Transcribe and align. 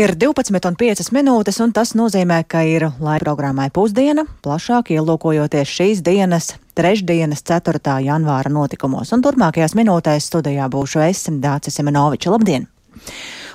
Ir 0.00 0.14
12,5 0.16 1.10
minūtes, 1.12 1.58
un 1.60 1.74
tas 1.76 1.90
nozīmē, 1.98 2.38
ka 2.48 2.62
ir 2.64 2.86
laika 3.04 3.20
programmai 3.26 3.66
pusdiena, 3.74 4.22
plašāk 4.40 4.94
ielūkojoties 4.94 5.74
šīs 5.76 6.00
dienas, 6.06 6.54
trešdienas, 6.78 7.42
4. 7.44 7.98
janvāra 8.06 8.48
notikumos. 8.54 9.12
Un 9.12 9.20
turpmākajās 9.26 9.76
minūtēs 9.76 10.30
studijā 10.30 10.70
būšu 10.72 11.04
es, 11.04 11.26
Dācis 11.42 11.76
Semenoviča. 11.76 12.32
Labdien! 12.32 12.64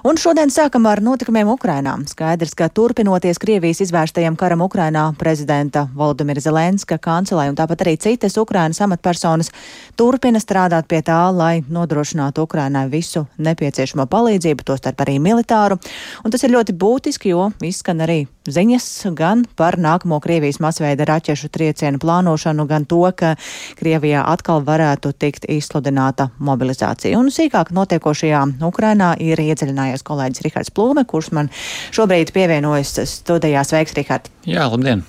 Un 0.06 0.20
šodien 0.22 0.52
sākam 0.54 0.84
ar 0.86 1.00
notikumiem 1.02 1.48
Ukrainā. 1.50 1.96
Skaidrs, 2.06 2.52
ka 2.54 2.68
turpinoties 2.70 3.40
Krievijas 3.42 3.80
izvērstajam 3.88 4.36
karam 4.38 4.62
Ukrainā, 4.62 5.08
prezidenta 5.18 5.88
Volodimira 5.98 6.44
Zelenska 6.46 7.00
kancelē 7.02 7.48
un 7.50 7.58
tāpat 7.58 7.82
arī 7.82 7.96
citas 7.98 8.38
Ukrainas 8.38 8.84
amatpersonas 8.86 9.50
turpina 9.98 10.38
strādāt 10.38 10.86
pie 10.86 11.02
tā, 11.02 11.18
lai 11.34 11.64
nodrošinātu 11.66 12.46
Ukrainai 12.46 12.86
visu 12.92 13.26
nepieciešamo 13.42 14.06
palīdzību, 14.06 14.68
tostarp 14.70 15.02
arī 15.08 15.18
militāru. 15.18 15.80
Un 16.22 16.30
tas 16.30 16.46
ir 16.46 16.54
ļoti 16.54 16.78
būtiski, 16.78 17.34
jo 17.34 17.50
izskan 17.66 18.06
arī 18.06 18.28
ziņas 18.46 19.08
gan 19.18 19.42
par 19.58 19.80
nākamo 19.82 20.20
Krievijas 20.22 20.62
masveida 20.62 21.10
raķešu 21.10 21.50
triecienu 21.50 21.98
plānošanu, 21.98 22.68
gan 22.70 22.86
to, 22.86 23.02
ka 23.18 23.34
Krievijā 23.82 24.22
atkal 24.30 24.62
varētu 24.62 25.16
tikt 25.18 25.50
izsludināta 25.50 26.30
mobilizācija. 26.38 27.18
Un 27.18 27.34
sīkāk 27.34 27.74
notiekošajā 27.74 28.46
Ukrainā 28.70 29.16
ir 29.18 29.42
iedziļinājies 29.42 29.95
viesojās 29.96 30.06
kolēģis 30.06 30.44
Rihards 30.44 30.72
Plūme, 30.76 31.06
kurš 31.06 31.32
man 31.32 31.50
šobrīd 31.96 32.34
pievienojas 32.34 33.00
studijā. 33.08 33.64
Sveiks, 33.64 33.96
Rihard! 33.96 34.30
Jā, 34.46 34.68
labdien! 34.70 35.04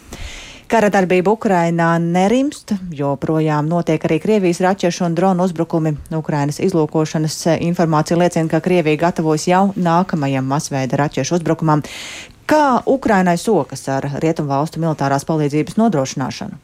Kara 0.67 0.91
darbība 0.91 1.31
Ukrainā 1.31 1.97
nerimst, 2.03 2.73
joprojām 2.91 3.69
notiek 3.69 4.03
arī 4.03 4.19
Krievijas 4.19 4.61
raķešu 4.61 5.05
un 5.07 5.15
dronu 5.15 5.45
uzbrukumi. 5.47 5.95
Ukrainas 6.11 6.59
izlūkošanas 6.59 7.61
informācija 7.63 8.19
liecina, 8.19 8.49
ka 8.51 8.61
Krievija 8.61 8.99
gatavojas 8.99 9.47
jau 9.47 9.73
nākamajam 9.77 10.45
masveida 10.45 10.99
raķešu 10.99 11.39
uzbrukumam. 11.39 11.85
Kā 12.47 12.83
Ukrainai 12.87 13.37
sokas 13.39 13.87
ar 13.89 14.09
Rietumvalstu 14.23 14.83
militārās 14.83 15.27
palīdzības 15.27 15.79
nodrošināšanu? 15.79 16.59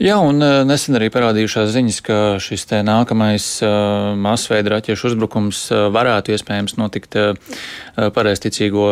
Jā, 0.00 0.14
un 0.24 0.38
uh, 0.40 0.62
nesen 0.64 0.96
arī 0.96 1.10
parādījušās 1.12 1.74
ziņas, 1.74 1.96
ka 2.00 2.14
šis 2.40 2.62
te 2.70 2.78
nākamais 2.80 3.44
uh, 3.60 4.14
masveida 4.16 4.70
raķešu 4.72 5.10
uzbrukums 5.10 5.58
uh, 5.74 5.90
varētu 5.92 6.32
iespējams 6.32 6.78
notikt 6.80 7.18
pareizticīgo 8.00 8.86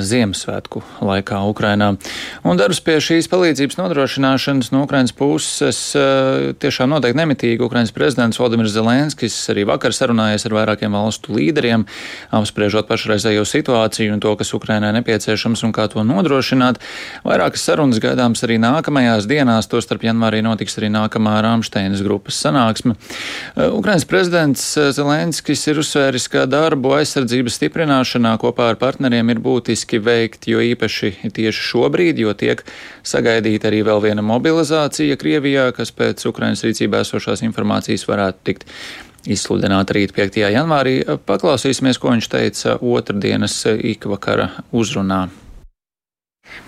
Ziemassvētku 0.00 0.80
laikā 1.04 1.42
Ukrainā. 1.50 1.90
Un 2.48 2.56
darbs 2.56 2.78
pie 2.80 2.94
šīs 3.02 3.26
palīdzības 3.28 3.76
nodrošināšanas 3.76 4.70
no 4.72 4.84
Ukrainas 4.86 5.12
puses 5.12 5.80
tiešām 5.92 6.94
noteikti 6.94 7.18
nemitīgi. 7.18 7.60
Ukrainas 7.66 7.92
prezidents 7.92 8.40
Valdimirs 8.40 8.72
Zelenskis 8.72 9.36
arī 9.52 9.66
vakar 9.68 9.92
sarunājies 9.92 10.46
ar 10.48 10.56
vairākiem 10.56 10.96
valstu 10.96 11.34
līderiem, 11.36 11.84
apspriežot 12.32 12.88
pašreizējo 12.88 13.44
situāciju 13.50 14.16
un 14.16 14.24
to, 14.24 14.32
kas 14.40 14.54
Ukrainai 14.56 14.94
nepieciešams 14.96 15.66
un 15.68 15.74
kā 15.76 15.90
to 15.92 16.06
nodrošināt. 16.06 16.80
Vairākas 17.26 17.66
sarunas 17.68 18.00
gaidāms 18.00 18.46
arī 18.46 18.56
nākamajās 18.62 19.28
dienās, 19.28 19.68
to 19.68 19.82
starp 19.84 20.08
janvārī 20.08 20.40
no 20.46 20.53
notiks 20.54 20.78
arī 20.80 20.88
nākamā 20.94 21.36
Rāmsteinas 21.44 22.02
grupas 22.06 22.38
sanāksme. 22.40 22.96
Uh, 22.96 23.74
Ukrainas 23.76 24.06
prezidents 24.08 24.64
uh, 24.78 24.88
Zelenskis 24.94 25.66
ir 25.68 25.82
uzsvēris, 25.82 26.28
ka 26.32 26.46
darbu 26.50 26.94
aizsardzības 26.96 27.58
stiprināšanā 27.60 28.36
kopā 28.42 28.70
ar 28.72 28.80
partneriem 28.80 29.34
ir 29.34 29.42
būtiski 29.44 30.00
veikt, 30.00 30.48
jo 30.50 30.62
īpaši 30.64 31.32
tieši 31.34 31.68
šobrīd, 31.70 32.22
jo 32.24 32.34
tiek 32.38 32.64
sagaidīta 33.04 33.70
arī 33.70 33.84
vēl 33.86 34.02
viena 34.08 34.24
mobilizācija 34.24 35.18
Krievijā, 35.20 35.70
kas 35.76 35.92
pēc 35.94 36.24
Ukrainas 36.30 36.64
rīcībā 36.66 37.04
esošās 37.04 37.44
informācijas 37.44 38.06
varētu 38.08 38.46
tikt 38.48 38.68
izsludināta 39.30 39.96
rīt 39.96 40.12
5. 40.16 40.42
janvārī. 40.52 40.98
Paklausīsimies, 41.28 42.00
ko 42.00 42.12
viņš 42.14 42.28
teica 42.32 42.76
otrdienas 42.80 43.62
ikvakara 43.94 44.50
uzrunā. 44.72 45.26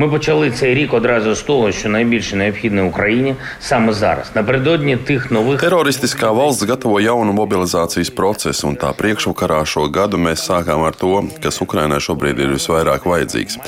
Ми 0.02 0.08
почали 0.08 0.52
цей 0.52 0.76
рік 0.76 0.94
одразу 0.94 1.36
з 1.36 1.42
того, 1.42 1.72
що 1.72 1.90
найбільше 1.90 2.36
необхідне 2.36 2.82
Україні 2.82 3.36
саме 3.60 3.94
зараз. 3.94 4.32
Напередодні 4.36 4.98
тих 4.98 5.32
нових 5.32 5.62
Teroristiskā 5.64 6.32
valsts 6.34 6.66
gatavo 6.66 7.00
jaunu 7.00 7.34
mobilizācijas 7.34 8.10
procesu, 8.10 8.68
un 8.68 8.76
tā 8.82 8.90
priekšvakarā 8.98 9.62
šo 9.66 9.86
gadu 9.94 10.18
mēs 10.18 10.42
sākām 10.50 10.82
ar 10.88 10.96
to, 10.98 11.22
kas 11.44 11.62
Ukrainai 11.62 12.00
šobrīd 12.02 12.40
ir 12.42 12.50
visvairāk 12.56 13.06
vajadzīgs. 13.06 13.60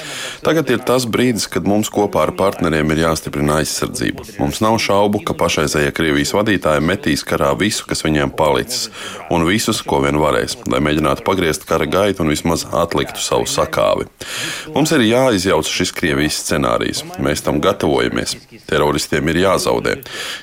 Tagad 0.41 0.71
ir 0.73 0.79
tas 0.81 1.05
brīdis, 1.05 1.45
kad 1.53 1.67
mums 1.69 1.91
kopā 1.94 2.25
ar 2.25 2.31
partneriem 2.33 2.91
ir 2.94 3.03
jāstiprina 3.05 3.59
aizsardzība. 3.61 4.25
Mums 4.41 4.61
nav 4.66 4.79
šaubu, 4.81 5.21
ka 5.27 5.38
pašreizējie 5.38 5.94
Krievijas 5.94 6.33
vadītāji 6.33 6.81
metīs 6.81 7.21
karā 7.21 7.51
visu, 7.59 7.85
kas 7.89 8.01
viņiem 8.05 8.33
palicis, 8.33 8.89
un 9.29 9.45
visus, 9.45 9.83
ko 9.85 10.01
vien 10.05 10.17
varēs, 10.17 10.57
lai 10.71 10.81
mēģinātu 10.81 11.25
pagriezt 11.27 11.69
kara 11.69 11.85
gaitu 11.85 12.25
un 12.25 12.33
vismaz 12.33 12.66
atliktu 12.73 13.21
savu 13.21 13.45
sakāvi. 13.45 14.09
Mums 14.73 14.95
ir 14.97 15.05
jāizjauc 15.05 15.69
šis 15.69 15.94
Krievijas 16.08 16.38
scenārijs. 16.41 17.02
Mēs 17.20 17.42
tam 17.44 17.58
gatavojamies. 17.60 18.30
Teroristiem 18.64 19.28
ir 19.28 19.42
jāzaudē. 19.42 19.98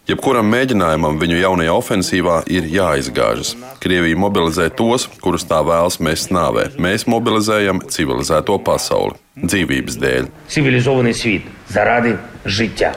Jebkuram 0.06 0.46
mēģinājumam 0.53 1.18
viņu 1.18 1.40
jaunajā 1.40 1.74
ofensīvā 1.74 2.36
ir 2.53 2.68
jāizgāžas. 2.70 3.56
Krievija 3.81 4.20
mobilizē 4.22 4.68
tos, 4.78 5.08
kurus 5.24 5.48
tā 5.50 5.64
vēlas 5.66 5.98
mest 6.06 6.30
nāvē. 6.30 6.68
Mēs 6.78 7.08
mobilizējam 7.09 7.81
civilizēto 7.90 8.59
pasauli 8.62 9.18
dzīvības 9.42 9.98
dēļ. 10.03 10.30
Civilizētais 10.53 11.24
svīt, 11.24 11.50
zarādi 11.74 12.14
žitja. 12.46 12.94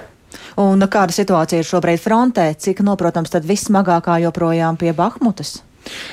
Un 0.60 0.84
kāda 0.92 1.16
situācija 1.16 1.62
ir 1.62 1.70
šobrīd 1.70 2.04
frontē? 2.04 2.50
Cik 2.52 2.84
noprotams, 2.84 3.32
tad 3.32 3.48
vissmagākā 3.48 4.20
joprojām 4.26 4.76
pie 4.76 4.92
Bahmutas? 4.92 5.62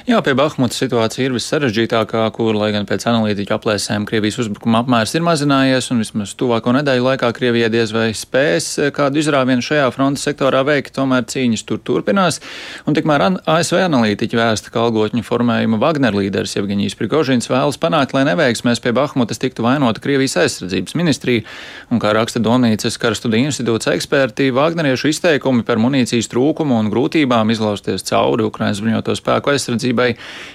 Jā, 0.06 0.20
pie 0.26 0.36
Bahmutas 0.38 0.78
situācija 0.82 1.26
ir 1.26 1.34
vissarežģītākā, 1.36 2.24
kur, 2.36 2.54
lai 2.58 2.72
gan 2.76 2.86
pēc 2.86 3.08
analītiķu 3.10 3.56
aplēsēm 3.56 4.06
Krievijas 4.06 4.38
uzbrukuma 4.44 4.84
apmērs 4.84 5.16
ir 5.18 5.24
mazinājies, 5.26 5.90
un 5.94 6.04
vismaz 6.04 6.36
tuvāko 6.38 6.74
nedēļu 6.78 7.08
laikā 7.10 7.32
Krievija 7.36 7.70
diez 7.74 7.94
vai 7.96 8.08
spēs 8.16 8.68
kādu 8.96 9.22
izrāvienu 9.22 9.66
šajā 9.66 9.88
frontes 9.96 10.26
sektorā 10.28 10.62
veikt, 10.68 10.94
tomēr 10.96 11.26
cīņas 11.30 11.66
tur 11.68 11.82
turpinās. 11.86 12.40
Un 12.86 12.98
tikmēr 12.98 13.26
ASV 13.50 13.82
analītiķi 13.84 14.40
vēsta, 14.40 14.72
ka 14.74 14.86
algotņu 14.86 15.26
formējuma 15.26 15.82
Wagner 15.82 16.16
līderis 16.16 16.56
Evgeņijs 16.62 16.98
Prigožins 17.00 17.50
vēlas 17.52 17.80
panākt, 17.82 18.16
lai 18.16 18.26
neveiksmēs 18.30 18.84
pie 18.84 18.94
Bahmutas 18.96 19.42
tiktu 19.42 19.66
vainota 19.66 20.04
Krievijas 20.04 20.38
aizsardzības 20.44 20.96
ministrija, 21.00 21.46
un 21.90 22.02
kā 22.04 22.14
raksta 22.16 22.42
Domnīcas 22.44 23.00
karstudiju 23.02 23.50
institūts 23.50 23.92
eksperti, 23.92 24.52
Wagneriešu 24.56 25.12
izteikumi 25.12 25.66
par 25.68 25.82
munīcijas 25.82 26.30
trūkumu 26.32 26.78
un 26.80 26.94
grūtībām 26.94 27.52
izlausties 27.54 28.06
cauri 28.08 28.46
Ukrainas 28.48 28.82
bruņoto 28.84 29.18
spēku 29.18 29.52
aizsardzību 29.52 29.65
aizsardzībai 29.66 30.10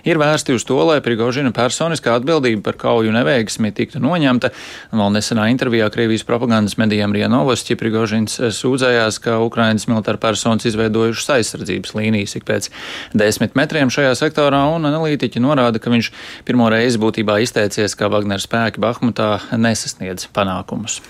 ir 0.09 0.21
vērsti 0.21 0.55
uz 0.55 0.65
to, 0.67 0.79
lai 0.87 1.01
Prigožina 1.05 1.53
personiskā 1.55 2.15
atbildība 2.19 2.63
par 2.71 2.79
kauju 2.81 3.13
neveiksmi 3.15 3.73
tiktu 3.75 4.01
noņemta. 4.03 4.53
Vēl 4.95 5.15
nesenā 5.17 5.49
intervijā 5.53 5.91
Krievijas 5.93 6.27
propagandas 6.29 6.79
medijām 6.81 7.15
Rienovosti 7.17 7.79
Prigožins 7.81 8.39
sūdzējās, 8.39 9.21
ka 9.25 9.39
Ukrainas 9.45 9.89
militāra 9.91 10.21
personas 10.21 10.69
izveidojušas 10.71 11.33
aizsardzības 11.39 11.95
līnijas 11.99 12.37
ik 12.39 12.47
pēc 12.49 12.71
desmit 13.15 13.57
metriem 13.59 13.93
šajā 13.93 14.15
sektorā, 14.19 14.65
un 14.75 14.89
analītiķi 14.91 15.43
norāda, 15.43 15.83
ka 15.83 15.93
viņš 15.93 16.13
pirmo 16.49 16.71
reizi 16.73 17.01
būtībā 17.03 17.41
izteicies, 17.45 17.99
ka 17.99 18.13
Wagner 18.13 18.43
spēki 18.43 18.83
Bahmutā 18.83 19.39
nesasniedz 19.57 20.31
panākumus. 20.35 21.01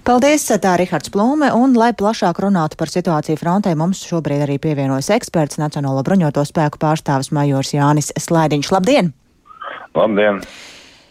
Paldies, 0.00 0.46
tā 0.64 0.78
Rihards 0.80 1.10
Plūme, 1.12 1.50
un, 1.52 1.74
lai 1.76 1.90
plašāk 1.92 2.38
runātu 2.40 2.78
par 2.80 2.88
situāciju 2.88 3.36
frontē, 3.36 3.74
mums 3.76 4.00
šobrīd 4.08 4.46
arī 4.46 4.56
pievienojas 4.62 5.10
eksperts 5.12 5.60
Nacionālo 5.60 6.00
bruņoto 6.06 6.40
spēku 6.48 6.80
pārstāvis 6.80 7.28
Majors 7.36 7.74
Jānis 7.76 8.08
Slēdiņš. 8.16 8.70
Labdien! 8.72 9.12
Labdien! 9.92 10.40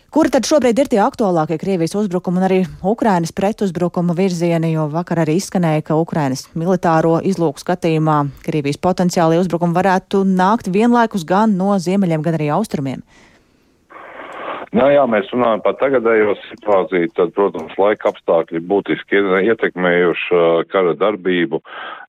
Kuri 0.10 0.34
tad 0.34 0.50
šobrīd 0.50 0.82
ir 0.82 0.90
tie 0.90 1.04
aktuālākie 1.06 1.60
Krievijas 1.62 1.94
uzbrukumi 2.00 2.42
un 2.42 2.48
arī 2.48 2.58
Ukrainas 2.82 3.30
pretuzbrukuma 3.38 4.16
virzieni, 4.18 4.72
jo 4.74 4.88
vakar 4.90 5.22
arī 5.22 5.36
izskanēja, 5.38 5.84
ka 5.86 6.00
Ukrainas 6.02 6.48
militāro 6.58 7.20
izlūku 7.22 7.62
skatījumā 7.62 8.24
Krievijas 8.42 8.82
potenciālie 8.82 9.38
uzbrukumi 9.38 9.78
varētu 9.78 10.24
nākt 10.26 10.72
vienlaikus 10.74 11.28
gan 11.30 11.54
no 11.62 11.78
ziemeļiem, 11.78 12.26
gan 12.26 12.40
arī 12.40 12.50
austrumiem. 12.58 13.06
Nu, 14.70 14.84
jā, 14.94 15.02
mēs 15.10 15.32
runājam 15.34 15.64
par 15.66 15.78
tagadējo 15.80 16.36
situāciju, 16.44 17.10
tad, 17.18 17.32
protams, 17.34 17.74
laika 17.82 18.12
apstākļi 18.12 18.62
būtiski 18.70 19.18
ir 19.18 19.30
ietekmējuši 19.50 20.36
uh, 20.38 20.44
kara 20.70 20.94
darbību, 21.00 21.62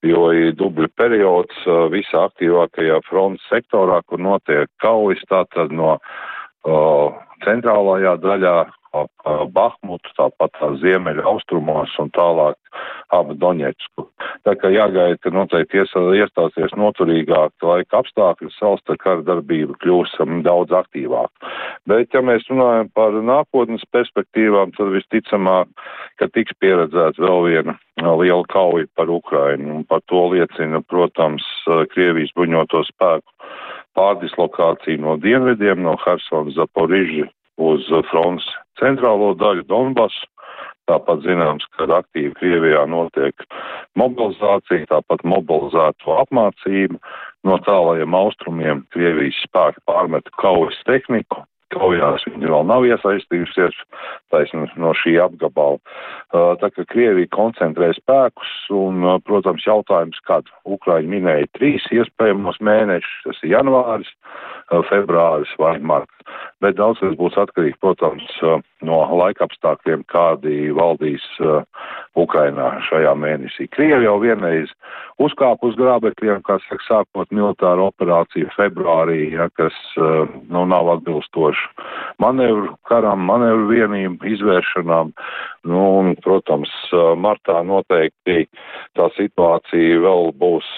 jo 0.04 0.26
ir 0.36 0.52
dubļu 0.60 0.90
periods 1.00 1.62
uh, 1.64 1.86
visā 1.92 2.26
aktīvākajā 2.28 3.00
frontes 3.08 3.46
sektorā, 3.48 4.02
kur 4.04 4.20
notiek 4.20 4.68
kaujas, 4.84 5.24
tātad 5.32 5.72
no 5.72 5.94
uh, 5.96 7.16
centrālajā 7.46 8.18
daļā 8.20 8.58
ap 8.96 9.10
Bahmutu, 9.54 10.10
tāpat 10.16 10.54
tā 10.58 10.70
ziemeļa 10.82 11.24
austrumos 11.30 11.92
un 12.02 12.10
tālāk 12.16 12.56
ap 13.14 13.30
Doņetsku. 13.38 14.06
Tā 14.46 14.54
kā 14.58 14.70
jāgaida, 14.72 15.18
ka 15.22 15.32
noteikti 15.34 15.82
iestāsies 15.82 16.74
noturīgāk 16.78 17.66
laika 17.66 18.00
apstākļi, 18.00 18.50
savsta 18.56 18.96
kara 19.00 19.22
darbība 19.26 19.76
kļūs 19.82 20.16
daudz 20.46 20.74
aktīvāk. 20.74 21.30
Bet, 21.86 22.14
ja 22.14 22.22
mēs 22.24 22.46
runājam 22.50 22.90
par 22.94 23.14
nākotnes 23.14 23.84
perspektīvām, 23.94 24.74
tad 24.76 24.92
visticamāk, 24.94 25.70
ka 26.18 26.30
tiks 26.34 26.56
pieredzēts 26.60 27.20
vēl 27.20 27.46
viena 27.48 27.76
liela 28.00 28.44
kauja 28.50 28.88
par 28.96 29.10
Ukrainu, 29.10 29.80
un 29.80 29.84
par 29.84 30.02
to 30.10 30.26
liecina, 30.34 30.82
protams, 30.88 31.44
Krievijas 31.92 32.32
bruņoto 32.36 32.84
spēku 32.88 33.50
pārdislokācija 33.98 35.00
no 35.02 35.16
dienvidiem, 35.20 35.82
no 35.84 35.96
Hersona 36.04 36.54
Zaporiži 36.56 37.26
uz 37.60 37.86
fronts 38.10 38.46
centrālo 38.80 39.34
daļu 39.38 39.66
Donbasu. 39.70 40.26
Tāpat 40.90 41.22
zināms, 41.22 41.66
ka 41.76 41.86
aktīvi 42.00 42.32
Krievijā 42.40 42.82
notiek 42.90 43.44
mobilizācija, 44.00 44.88
tāpat 44.90 45.22
mobilizēto 45.22 46.16
apmācību. 46.24 46.98
No 47.46 47.60
tālajiem 47.62 48.16
austrumiem 48.16 48.82
Krievijas 48.90 49.38
spēki 49.46 49.84
pārmet 49.86 50.26
kaujas 50.42 50.80
tehniku, 50.88 51.44
kaujās 51.74 52.24
viņi 52.28 52.50
vēl 52.50 52.66
nav 52.68 52.86
iesaistījusies 52.88 53.76
taisn 54.32 54.66
no 54.80 54.92
šī 54.96 55.16
apgabala. 55.22 55.80
Uh, 56.30 56.54
tā 56.60 56.70
kā 56.74 56.86
Krievija 56.90 57.30
koncentrē 57.34 57.90
spēkus 57.96 58.52
un, 58.74 59.02
uh, 59.06 59.18
protams, 59.26 59.66
jautājums, 59.66 60.20
kad 60.28 60.48
Ukraiņi 60.64 61.10
minēja 61.16 61.50
trīs 61.58 61.86
iespējamos 61.94 62.60
mēnešus, 62.64 63.16
tas 63.26 63.42
ir 63.44 63.54
janvāris, 63.56 64.10
uh, 64.12 64.84
februāris 64.90 65.52
vai 65.58 65.76
marts. 65.82 66.14
Bet 66.62 66.76
daudz 66.78 67.00
kas 67.02 67.16
būs 67.18 67.38
atkarīgs, 67.40 67.80
protams, 67.82 68.26
no 68.86 68.98
laika 69.18 69.46
apstākļiem, 69.48 70.04
kādi 70.12 70.70
valdīs 70.76 71.24
Ukrainā 72.18 72.80
šajā 72.88 73.12
mēnesī. 73.14 73.68
Krievi 73.70 74.06
jau 74.08 74.16
vienreiz 74.22 74.72
uzkāpa 75.22 75.68
uz 75.68 75.76
grābekļiem, 75.78 76.40
kā 76.46 76.56
saka, 76.64 76.82
sākot 76.88 77.30
militāru 77.34 77.86
operāciju 77.90 78.50
februārī, 78.56 79.30
ja, 79.36 79.46
kas 79.54 79.76
nu, 79.96 80.64
nav 80.66 80.90
atbilstoši 80.96 81.68
manevru 82.22 82.74
karam, 82.88 83.22
manevru 83.28 83.68
vienību 83.70 84.26
izvēršanām. 84.34 85.12
Nu, 85.68 85.80
un, 86.00 86.14
protams, 86.24 86.72
martā 87.20 87.60
noteikti 87.66 88.46
tā 88.96 89.10
situācija 89.16 90.00
vēl 90.00 90.30
būs 90.40 90.68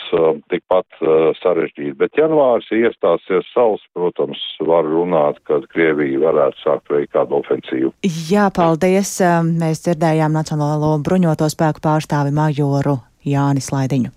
tikpat 0.51 1.03
sarežģīta. 1.39 1.99
Bet 2.01 2.19
janvārs 2.19 2.67
iestāsies 2.75 3.47
savs, 3.55 3.85
protams, 3.95 4.43
var 4.67 4.85
runāt, 4.89 5.39
kad 5.49 5.69
Krievija 5.73 6.21
varētu 6.27 6.65
sākt 6.65 6.93
veikt 6.93 7.15
kādu 7.15 7.39
ofensīvu. 7.39 7.95
Jā, 8.29 8.49
paldies. 8.55 9.15
Mēs 9.63 9.85
dzirdējām 9.87 10.35
Nacionālo 10.35 10.97
bruņoto 11.23 11.47
spēku 11.53 11.79
pārstāvi 11.79 12.33
majoru 12.35 12.97
Jānis 13.23 13.71
Laidiņu. 13.71 14.11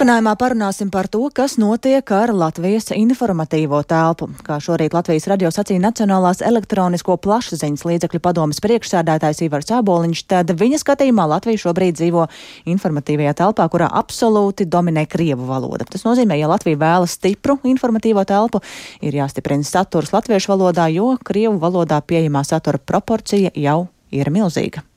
Turpinājumā 0.00 0.32
parunāsim 0.40 0.88
par 0.88 1.10
to, 1.12 1.26
kas 1.28 1.58
notiek 1.60 2.08
ar 2.16 2.30
Latvijas 2.32 2.86
informatīvo 2.96 3.82
telpu. 3.84 4.30
Kā 4.46 4.56
šorīt 4.56 4.94
Latvijas 4.96 5.26
radio 5.28 5.50
sacīja 5.52 5.82
Nacionālās 5.82 6.40
elektronisko 6.40 7.18
plašsaziņas 7.20 7.84
līdzekļu 7.84 8.22
padomas 8.24 8.62
priekšsēdētājs 8.64 9.42
Ivars 9.44 9.68
Āboliņš, 9.76 10.24
tad 10.32 10.54
viņa 10.56 10.80
skatījumā 10.80 11.28
Latvija 11.34 11.60
šobrīd 11.66 12.00
dzīvo 12.00 12.24
informatīvajā 12.72 13.36
telpā, 13.42 13.68
kurā 13.68 13.92
absolūti 14.00 14.64
dominē 14.64 15.04
Krievu 15.04 15.44
valoda. 15.52 15.84
Tas 15.84 16.08
nozīmē, 16.08 16.40
ja 16.40 16.48
Latvija 16.48 16.80
vēlas 16.80 17.20
stipru 17.20 17.58
informatīvo 17.68 18.24
telpu, 18.24 18.64
ir 19.04 19.20
jāstiprina 19.20 19.68
saturs 19.68 20.14
latviešu 20.16 20.54
valodā, 20.54 20.88
jo 20.96 21.18
Krievu 21.20 21.60
valodā 21.60 22.00
pieejamā 22.00 22.46
satura 22.48 22.80
proporcija 22.80 23.52
jau 23.52 23.82
ir 24.16 24.32
milzīga. 24.32 24.89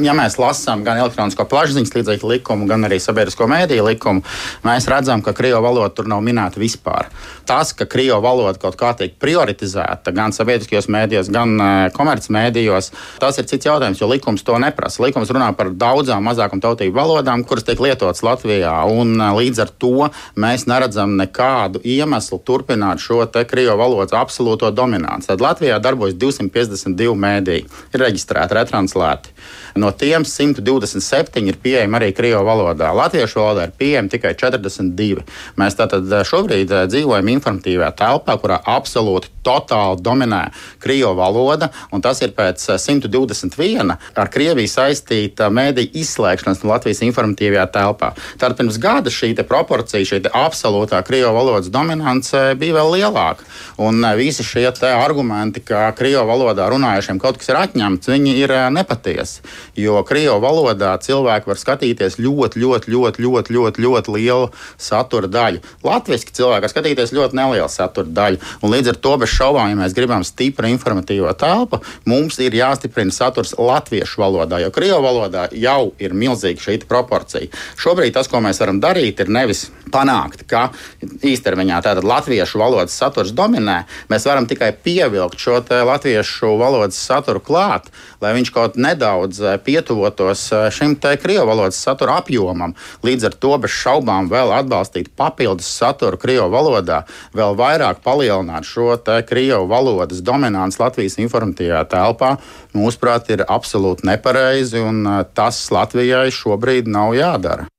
Ja 0.00 0.14
mēs 0.16 0.38
lasām 0.40 0.86
gan 0.86 0.96
elektronisko 0.96 1.44
plašsaziņas 1.50 1.90
līdzekļu 1.92 2.28
likumu, 2.30 2.64
gan 2.64 2.88
arī 2.88 2.96
sabiedrisko 2.96 3.44
mēdīju 3.44 3.82
likumu, 3.90 4.22
mēs 4.64 4.86
redzam, 4.88 5.20
ka 5.20 5.34
krievu 5.36 5.58
valoda 5.60 5.90
tur 5.92 6.06
nav 6.08 6.22
minēta 6.24 6.56
vispār. 6.56 7.10
Tas, 7.44 7.74
ka 7.76 7.84
krievu 7.84 8.22
valoda 8.24 8.56
kaut 8.56 8.78
kā 8.80 8.94
tiek 8.96 9.18
prioritizēta 9.20 10.14
gan 10.16 10.32
sabiedriskajos 10.32 10.88
mēdījos, 10.88 11.28
gan 11.34 11.52
uh, 11.58 11.72
komercmedijos, 11.92 12.88
tas 13.20 13.36
ir 13.36 13.50
cits 13.50 13.68
jautājums, 13.68 14.00
jo 14.00 14.08
likums 14.08 14.46
to 14.48 14.56
neprasa. 14.64 15.02
Likums 15.04 15.28
runā 15.36 15.50
par 15.58 15.68
daudzām 15.76 16.24
mazākumtautību 16.24 16.96
valodām, 16.96 17.44
kuras 17.44 17.68
tiek 17.68 17.84
lietotas 17.84 18.24
Latvijā, 18.24 18.72
un 18.88 19.12
uh, 19.20 19.34
līdz 19.36 19.60
ar 19.66 19.74
to 19.76 20.08
mēs 20.40 20.64
neredzam 20.72 21.18
nekādu 21.20 21.84
iemeslu 21.84 22.40
turpināt 22.40 23.04
šo 23.04 23.26
krievu 23.28 23.76
valodas 23.76 24.16
absolūto 24.16 24.72
dominanci. 24.72 25.28
Tad 25.34 25.44
Latvijā 25.44 25.76
darbojas 25.84 26.16
252 26.16 27.12
mēdīji, 27.28 27.68
ir 27.92 28.06
reģistrēti, 28.06 28.60
retranslēti. 28.62 29.36
No 29.82 29.90
tiem 29.90 30.22
127 30.28 31.50
ir 31.50 31.58
pieejami 31.62 31.98
arī 31.98 32.12
krievu 32.14 32.44
valodā. 32.46 32.92
Latviešu 32.94 33.40
valodā 33.40 33.66
ir 33.66 33.76
pieejami 33.78 34.12
tikai 34.12 34.36
42. 34.38 35.26
Mēs 35.58 35.78
tātad 35.78 36.06
šobrīd 36.28 36.70
dzīvojam 36.92 37.32
informatīvā 37.34 37.90
telpā, 37.98 38.38
kurā 38.38 38.60
absolūti 38.62 39.32
totāli 39.42 39.98
dominē 40.02 40.42
krievu 40.82 41.14
valoda, 41.18 41.70
un 41.92 42.02
tas 42.02 42.22
ir 42.22 42.34
pēc 42.36 42.62
121 42.78 43.92
eh, 43.92 44.08
ar 44.14 44.30
Krieviju 44.32 44.70
saistīta 44.70 45.50
mēdīja 45.52 45.92
izslēgšanas 46.02 46.62
no 46.62 46.72
Latvijas 46.72 47.02
informatīvajā 47.04 47.66
telpā. 47.74 48.12
Tad 48.40 48.56
pirms 48.58 48.78
gada 48.82 49.10
šī 49.12 49.34
proporcija, 49.48 50.06
šī 50.06 50.22
absolūtā 50.30 51.02
krievu 51.06 51.32
valodas 51.34 51.72
dominance 51.72 52.52
bija 52.58 52.78
vēl 52.78 52.94
lielāka. 52.98 53.46
Un 53.82 54.04
visi 54.18 54.46
šie 54.46 54.68
argumenti, 54.92 55.62
ka 55.66 55.90
krievu 55.98 56.24
valodā 56.28 56.68
runājušiem 56.70 57.18
kaut 57.22 57.40
kas 57.40 57.50
ir 57.50 57.58
atņemts, 57.60 58.10
viņi 58.12 58.36
ir 58.44 58.54
nepatiesi 58.72 59.42
jo 59.78 60.02
krievu 60.06 60.38
valodā 60.42 60.92
cilvēki 61.02 61.48
var 61.48 61.60
skatīties 61.60 62.18
ļoti, 62.20 62.60
ļoti, 62.62 62.92
ļoti, 62.92 63.24
ļoti, 63.24 63.54
ļoti, 63.56 63.84
ļoti 63.86 64.14
lielu 64.16 64.48
satura 64.80 65.30
daļu. 65.32 65.62
Latviešu 65.86 66.34
cilvēki 66.36 66.66
var 66.66 66.72
skatīties 66.72 67.14
ļoti 67.16 67.38
nelielu 67.38 67.70
satura 67.72 68.12
daļu. 68.20 68.40
Un 68.62 68.74
līdz 68.74 68.92
ar 68.92 69.00
to 69.04 69.14
bez 69.22 69.32
šaubām, 69.32 69.70
ja 69.72 69.78
mēs 69.78 69.96
gribam 69.96 70.24
stipru 70.26 70.68
informatīvo 70.70 71.32
telpu, 71.38 71.82
mums 72.08 72.38
ir 72.42 72.56
jāstiprina 72.56 73.14
saturs 73.14 73.54
latviešu 73.58 74.22
valodā, 74.22 74.60
jo 74.62 74.72
krievu 74.74 75.00
valodā 75.04 75.48
jau 75.56 75.92
ir 76.02 76.16
milzīga 76.16 76.60
šī 76.62 76.80
proporcija. 76.88 77.50
Šobrīd 77.80 78.14
tas, 78.16 78.28
ko 78.28 78.42
mēs 78.44 78.60
varam 78.62 78.80
darīt, 78.82 79.22
ir 79.22 79.32
nevis 79.32 79.66
panākt, 79.92 80.44
ka 80.48 80.68
īstermiņā 81.02 81.80
tātad 81.84 82.06
latviešu 82.06 82.60
valodas 82.60 82.96
saturs 82.96 83.32
dominē, 83.36 83.82
mēs 84.12 84.26
varam 84.28 84.48
tikai 84.48 84.72
pievilkt 84.84 85.40
šo 85.40 85.60
latviešu 85.62 86.56
valodas 86.60 86.98
saturu 86.98 87.42
klāt, 87.44 87.88
lai 88.22 88.34
viņš 88.36 88.52
kaut 88.54 88.78
nedaudz 88.80 89.40
eh, 89.42 89.58
pietuvotos 89.64 90.44
eh, 90.52 90.68
šim 90.74 90.96
te 91.00 91.14
krievu 91.20 91.46
valodas 91.48 91.80
satura 91.80 92.18
apjomam. 92.20 92.74
Līdz 93.06 93.28
ar 93.30 93.36
to 93.44 93.56
bez 93.62 93.74
šaubām 93.74 94.30
vēl 94.32 94.52
atbalstīt 94.58 95.12
papildus 95.18 95.70
saturu 95.70 96.20
krievu 96.20 96.50
valodā, 96.52 97.02
vēl 97.36 97.56
vairāk 97.58 98.02
palielināt 98.04 98.68
šo 98.68 98.92
krievu 99.28 99.66
valodas 99.70 100.20
dominants 100.20 100.78
Latvijas 100.82 101.18
informatīvajā 101.22 101.84
telpā, 101.88 102.34
mūsuprāt, 102.76 103.30
ir 103.32 103.46
absolūti 103.48 104.08
nepareizi, 104.12 104.82
un 104.82 105.06
eh, 105.06 105.22
tas 105.34 105.64
Latvijai 105.72 106.28
šobrīd 106.34 106.90
nav 106.90 107.16
jādara. 107.16 107.71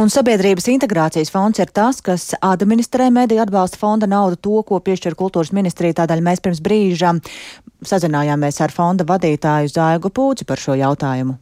Un 0.00 0.10
Sabiedrības 0.12 0.68
integrācijas 0.72 1.30
fonds 1.32 1.60
ir 1.60 1.72
tas, 1.74 2.00
kas 2.04 2.30
administrē 2.40 3.10
mediju 3.12 3.42
atbalsta 3.44 3.80
fonda 3.80 4.08
naudu, 4.08 4.38
to, 4.40 4.62
ko 4.64 4.80
piešķir 4.80 5.16
kultūras 5.18 5.52
ministrija. 5.52 6.00
Tādēļ 6.00 6.24
mēs 6.24 6.40
pirms 6.44 6.62
brīža 6.64 7.14
sazinājāmies 7.84 8.60
ar 8.64 8.72
fonda 8.72 9.06
vadītāju 9.08 9.72
Zaigu 9.74 10.12
Pūci 10.14 10.48
par 10.48 10.60
šo 10.62 10.78
jautājumu. 10.78 11.36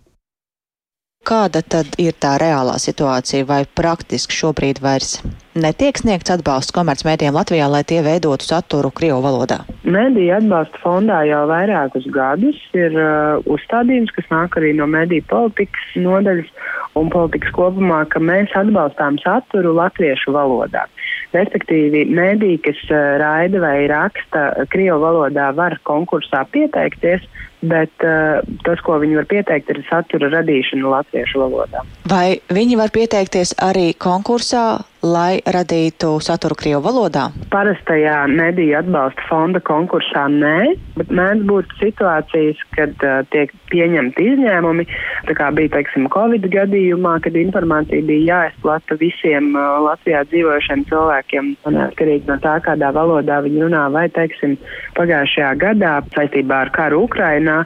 Kāda 1.31 1.61
tad 1.63 1.93
ir 2.03 2.17
tā 2.19 2.33
reālā 2.43 2.73
situācija 2.83 3.47
vai 3.47 3.61
praktiski 3.79 4.35
šobrīd 4.35 4.81
vairs 4.83 5.21
netiek 5.55 5.99
sniegts 5.99 6.33
atbalsts 6.35 6.75
komercmedijiem 6.75 7.37
Latvijā, 7.37 7.69
lai 7.71 7.85
tie 7.87 8.01
veidotu 8.03 8.49
saturu 8.49 8.91
Krievu 8.91 9.21
valodā? 9.23 9.61
Mediju 9.87 10.33
atbalsta 10.41 10.81
fondā 10.83 11.21
jau 11.29 11.45
vairākus 11.51 12.09
gadus 12.11 12.59
ir 12.75 12.97
uh, 12.99 13.39
uzstādījums, 13.47 14.11
kas 14.17 14.27
nāk 14.33 14.59
arī 14.59 14.73
no 14.79 14.89
mediju 14.91 15.23
politikas 15.31 15.95
nodaļas 16.03 16.51
un 16.99 17.11
politikas 17.15 17.55
kopumā, 17.55 18.03
ka 18.11 18.19
mēs 18.19 18.51
atbalstām 18.59 19.19
saturu 19.23 19.77
latviešu 19.79 20.35
valodā. 20.35 20.89
Respektīvi, 21.35 22.09
mēdī, 22.11 22.57
kas 22.67 22.83
uh, 22.91 23.21
raida 23.23 23.63
vai 23.63 23.85
raksta 23.91 24.67
Krievu 24.75 24.99
valodā, 25.03 25.53
var 25.55 25.79
konkursā 25.87 26.43
pieteikties, 26.51 27.23
bet 27.63 28.05
uh, 28.07 28.41
tas, 28.67 28.81
ko 28.85 28.99
viņi 29.03 29.19
var 29.21 29.29
pieteikt, 29.31 29.73
ir 29.73 29.83
satura 29.89 30.31
radīšana 30.33 30.93
latviešu 30.95 31.43
valodā. 31.43 31.85
Vai 32.11 32.41
viņi 32.53 32.79
var 32.81 32.93
pieteikties 32.95 33.55
arī 33.63 33.91
konkursā, 34.01 34.81
lai 35.03 35.41
radītu 35.47 36.13
saturu 36.23 36.57
Krievu 36.59 36.83
valodā? 36.85 37.29
Parastajā 37.53 38.27
mediju 38.31 38.77
atbalsta 38.81 39.25
fonda 39.29 39.61
konkursā 39.65 40.27
nē, 40.33 40.75
bet 40.99 41.13
mēdz 41.15 41.47
būt 41.49 41.75
situācijas, 41.81 42.61
kad 42.77 42.95
uh, 43.07 43.21
tiek 43.33 43.53
pieņemti 43.73 44.29
izņēmumi. 44.35 44.87
Tā 45.29 45.37
kā 45.39 45.51
bija, 45.57 45.73
teiksim, 45.77 46.09
Covid 46.13 46.47
gadījumā, 46.53 47.17
kad 47.25 47.37
informācija 47.41 48.05
bija 48.07 48.27
jāizplata 48.35 48.99
visiem 49.01 49.53
uh, 49.55 49.81
Latvijā 49.89 50.25
dzīvojušiem 50.31 50.87
cilvēkiem, 50.91 51.53
neatkarīgi 51.77 52.31
no 52.31 52.41
tā, 52.45 52.59
kādā 52.65 52.93
valodā 52.97 53.41
viņi 53.47 53.67
runā, 53.67 53.87
vai, 53.95 54.09
teiksim, 54.15 54.59
pagājušajā 54.99 55.55
gadā 55.61 56.01
saistībā 56.17 56.67
ar 56.67 56.75
karu 56.77 57.07
Ukrainā 57.09 57.63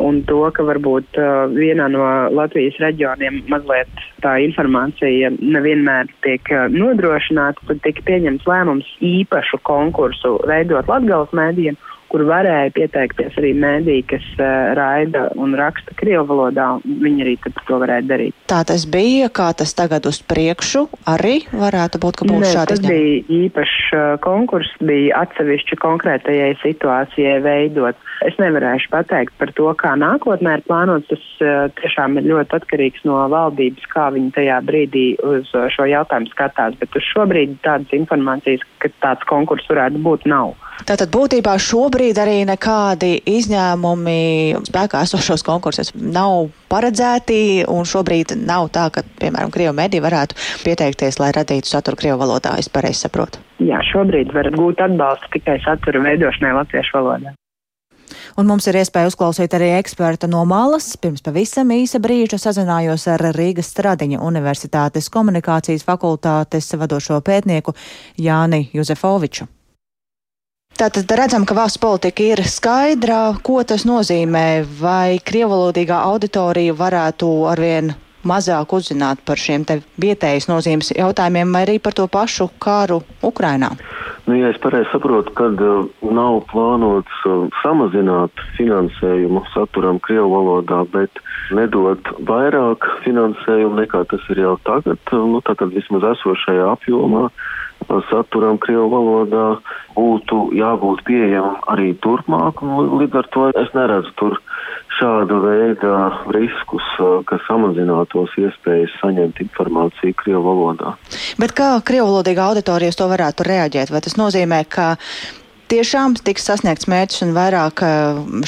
un 0.00 0.20
to, 0.28 0.40
ka 0.54 0.64
varbūt 0.66 1.18
uh, 1.20 1.46
vienā 1.54 1.86
no 1.92 2.04
Latvijas 2.34 2.76
reģioniem 2.82 3.42
mazliet 3.52 3.90
tā 4.24 4.36
informācija 4.44 5.30
nevienmēr 5.38 6.10
tiek 6.26 6.50
uh, 6.52 6.66
nodrošināta, 6.72 7.62
tad 7.68 7.82
tika 7.86 8.04
pieņemts 8.08 8.48
lēmums 8.48 8.88
īpašu 9.04 9.60
konkursu 9.66 10.36
veidot 10.50 10.90
Latgales 10.90 11.34
mēdījiem, 11.36 11.78
kur 12.14 12.22
varēja 12.28 12.70
pieteikties 12.76 13.34
arī 13.40 13.50
mēdī, 13.58 13.96
kas 14.06 14.22
uh, 14.38 14.70
raida 14.78 15.24
un 15.34 15.56
raksta 15.58 15.96
Krievu 15.98 16.28
valodā, 16.30 16.68
viņi 16.86 17.24
arī 17.24 17.32
to 17.42 17.78
varēja 17.82 18.04
darīt. 18.06 18.36
Tā 18.50 18.60
tas 18.68 18.84
bija, 18.86 19.26
kā 19.34 19.48
tas 19.58 19.74
tagad 19.74 20.06
uz 20.06 20.20
priekšu 20.22 20.84
arī 21.10 21.40
varētu 21.50 21.98
būt, 22.04 22.20
ka 22.20 22.28
būtu 22.30 22.52
šādi. 22.52 22.76
Tas 22.76 22.84
bija 22.86 23.16
īpašs 23.40 23.78
uh, 23.98 24.04
konkurss, 24.22 24.78
bija 24.78 25.24
atsevišķi 25.24 25.80
konkrētajai 25.82 26.52
situācijai 26.62 27.40
veidot. 27.42 27.98
Es 28.22 28.38
nevarēšu 28.38 28.92
pateikt 28.94 29.34
par 29.40 29.50
to, 29.58 29.66
kā 29.80 29.96
nākotnē 29.98 30.60
ir 30.60 30.64
plānots. 30.68 31.10
Tas 31.10 31.24
uh, 31.42 31.66
tiešām 31.82 32.20
ir 32.20 32.30
ļoti 32.30 32.60
atkarīgs 32.60 33.02
no 33.08 33.24
valdības, 33.32 33.90
kā 33.90 34.06
viņi 34.14 34.30
tajā 34.38 34.60
brīdī 34.70 35.08
uz 35.26 35.50
šo 35.50 35.88
jautājumu 35.90 36.30
skatās. 36.30 36.78
Bet 36.78 36.94
uz 36.94 37.10
šo 37.10 37.26
brīdi 37.26 37.58
tādas 37.66 37.90
informācijas, 37.98 38.62
ka 38.78 38.92
tāds 39.02 39.26
konkurss 39.26 39.66
varētu 39.72 40.04
būt, 40.06 40.30
nav. 40.30 40.54
Tātad 40.82 41.08
būtībā 41.14 41.54
šobrīd 41.62 42.18
arī 42.18 42.40
nekādi 42.48 43.14
izņēmumi 43.30 44.64
spēkā 44.66 45.04
esošos 45.06 45.44
konkursos 45.46 45.92
nav 45.94 46.50
paredzēti, 46.72 47.62
un 47.70 47.86
šobrīd 47.86 48.34
nav 48.42 48.68
tā, 48.74 48.88
ka, 48.92 49.04
piemēram, 49.22 49.52
Krievu 49.54 49.76
mediji 49.78 50.02
varētu 50.04 50.36
pieteikties, 50.64 51.20
lai 51.22 51.30
radītu 51.36 51.70
saturu 51.70 52.00
Krievu 52.02 52.18
valodā, 52.24 52.56
es 52.58 52.68
pareizi 52.68 53.06
saprotu. 53.06 53.40
Jā, 53.62 53.78
šobrīd 53.92 54.34
var 54.34 54.50
gūt 54.58 54.82
atbalstu 54.84 55.30
tikai 55.38 55.56
satura 55.64 56.02
veidošanai 56.04 56.52
latviešu 56.58 56.98
valodā. 56.98 57.36
Un 58.36 58.50
mums 58.50 58.66
ir 58.66 58.76
iespēja 58.82 59.08
uzklausīt 59.08 59.54
arī 59.54 59.70
eksperta 59.78 60.28
no 60.28 60.42
malas. 60.48 60.90
Pirms 61.00 61.22
pavisam 61.24 61.70
īsa 61.70 62.02
brīža 62.02 62.40
sazinājos 62.42 63.06
ar 63.14 63.22
Rīgas 63.38 63.70
Stradiņa 63.72 64.20
Universitātes 64.26 65.08
komunikācijas 65.14 65.86
fakultātes 65.86 66.74
vadošo 66.76 67.22
pētnieku 67.24 67.76
Jāni 68.20 68.66
Juzefoviču. 68.74 69.48
Tātad 70.74 71.06
redzam, 71.14 71.44
ka 71.46 71.54
valsts 71.54 71.78
politika 71.78 72.24
ir 72.34 72.40
skaidra. 72.50 73.36
Ko 73.46 73.60
tas 73.62 73.84
nozīmē? 73.86 74.64
Vai 74.80 75.20
krievalodīgā 75.22 76.00
auditorija 76.10 76.74
varētu 76.74 77.28
arvien 77.46 77.92
mazāk 78.26 78.74
uzzināt 78.74 79.22
par 79.22 79.38
šiem 79.38 79.62
vietējas 80.00 80.48
nozīmes 80.50 80.90
jautājumiem, 80.96 81.54
vai 81.54 81.62
arī 81.68 81.78
par 81.78 81.94
to 81.94 82.08
pašu 82.10 82.48
kāru 82.58 83.04
Ukrainā? 83.22 83.70
Nu, 84.26 84.34
ja 84.34 84.50
es 84.50 84.58
pareizi 84.58 84.88
saprotu, 84.90 85.30
kad 85.36 85.60
uh, 85.60 85.84
nav 86.02 86.40
plānots 86.50 87.22
uh, 87.28 87.44
samazināt 87.60 88.44
finansējumu 88.56 89.44
saturam 89.52 90.00
Krievu 90.02 90.30
valodā, 90.32 90.80
bet 90.90 91.22
nedot 91.54 92.08
vairāk 92.26 92.88
finansējumu 93.04 93.84
nekā 93.84 94.06
tas 94.10 94.24
ir 94.32 94.40
jau 94.46 94.56
tagad, 94.66 94.98
uh, 95.12 95.26
nu, 95.28 95.44
tagad 95.44 95.76
vismaz 95.76 96.08
esošajā 96.16 96.70
apjomā 96.72 97.28
saturam 98.10 98.58
Krievu 98.62 98.88
valodā 98.92 99.46
būtu 99.94 100.50
jābūt 100.56 101.04
pieejamam 101.06 101.60
arī 101.70 101.92
turpmāk. 102.04 102.62
Līdz 103.00 103.20
ar 103.20 103.30
to 103.34 103.46
es 103.60 103.70
neredzu 103.76 104.12
tur 104.20 104.38
šāda 104.98 105.38
veida 105.42 105.94
riskus, 106.34 106.86
ka 107.28 107.38
samazinātos 107.48 108.34
iespējas 108.40 108.94
saņemt 109.02 109.40
informāciju 109.46 110.16
Krievu 110.20 110.44
valodā. 110.46 110.94
Bet 111.40 111.54
kā 111.56 111.76
Krievu 111.86 112.10
valodīga 112.10 112.50
auditorijas 112.50 112.98
to 113.00 113.08
varētu 113.10 113.46
reaģēt? 113.48 113.94
Vai 113.94 114.02
tas 114.04 114.18
nozīmē, 114.20 114.62
ka 114.70 114.94
tiešām 115.72 116.14
tiks 116.22 116.46
sasniegts 116.46 116.88
mērķis 116.90 117.24
un 117.26 117.34
vairāk 117.36 117.82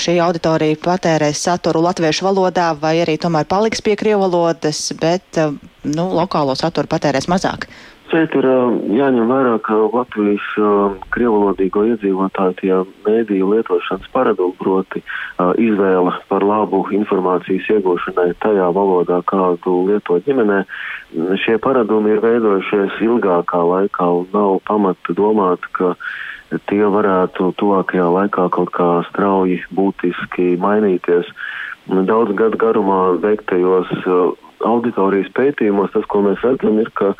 šī 0.02 0.18
auditorija 0.22 0.78
patērēs 0.84 1.42
saturu 1.48 1.82
latviešu 1.86 2.28
valodā, 2.28 2.70
vai 2.78 2.98
arī 3.02 3.16
tomēr 3.20 3.48
paliks 3.50 3.82
pie 3.82 3.96
krievu 3.98 4.26
valodas, 4.26 4.88
bet 5.00 5.40
nu, 5.40 6.08
lokālo 6.14 6.54
saturu 6.58 6.90
patērēs 6.92 7.30
mazāk? 7.32 7.68
Šeit 8.06 8.34
ir 8.38 8.46
jāņem 8.94 9.26
vērā, 9.26 9.56
ka 9.66 9.76
Latvijas 9.90 10.44
krievulodīgo 11.14 11.82
iedzīvotāju 11.90 12.54
tie 12.60 12.76
mēdīju 13.06 13.48
lietošanas 13.50 14.06
paradumi, 14.14 14.54
proti 14.60 15.02
izvēle 15.62 16.12
par 16.30 16.46
labu 16.46 16.84
informācijas 16.94 17.66
iegūšanai 17.74 18.28
tajā 18.44 18.68
valodā, 18.76 19.18
kādu 19.26 19.74
lieto 19.90 20.20
ģimenē, 20.22 20.62
šie 21.42 21.58
paradumi 21.66 22.14
ir 22.14 22.22
veidojušies 22.22 23.02
ilgākā 23.08 23.64
laikā 23.72 24.08
un 24.20 24.30
nav 24.36 24.60
pamata 24.70 25.18
domāt, 25.18 25.66
ka 25.74 25.96
tie 26.70 26.84
varētu 26.86 27.52
tuvākajā 27.58 28.06
laikā 28.20 28.48
kaut 28.54 28.70
kā 28.76 28.90
strauji 29.10 29.58
būtiski 29.74 30.54
mainīties. 30.62 31.26
Daudz 31.86 32.38
gadu 32.38 32.58
garumā 32.58 33.16
veiktajos 33.22 33.90
auditorijas 34.64 35.28
pētījumos 35.36 35.92
tas, 35.94 36.06
ko 36.10 36.22
mēs 36.26 36.40
redzam, 36.44 36.78
ir, 36.80 36.90
ka 36.96 37.12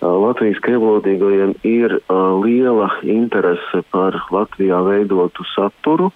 Latvijas 0.00 0.60
krievlodīgajiem 0.62 1.56
ir 1.66 1.98
liela 2.44 2.88
interese 3.02 3.82
par 3.92 4.16
Latvijā 4.30 4.78
veidotu 4.86 5.46
saturu, 5.54 6.12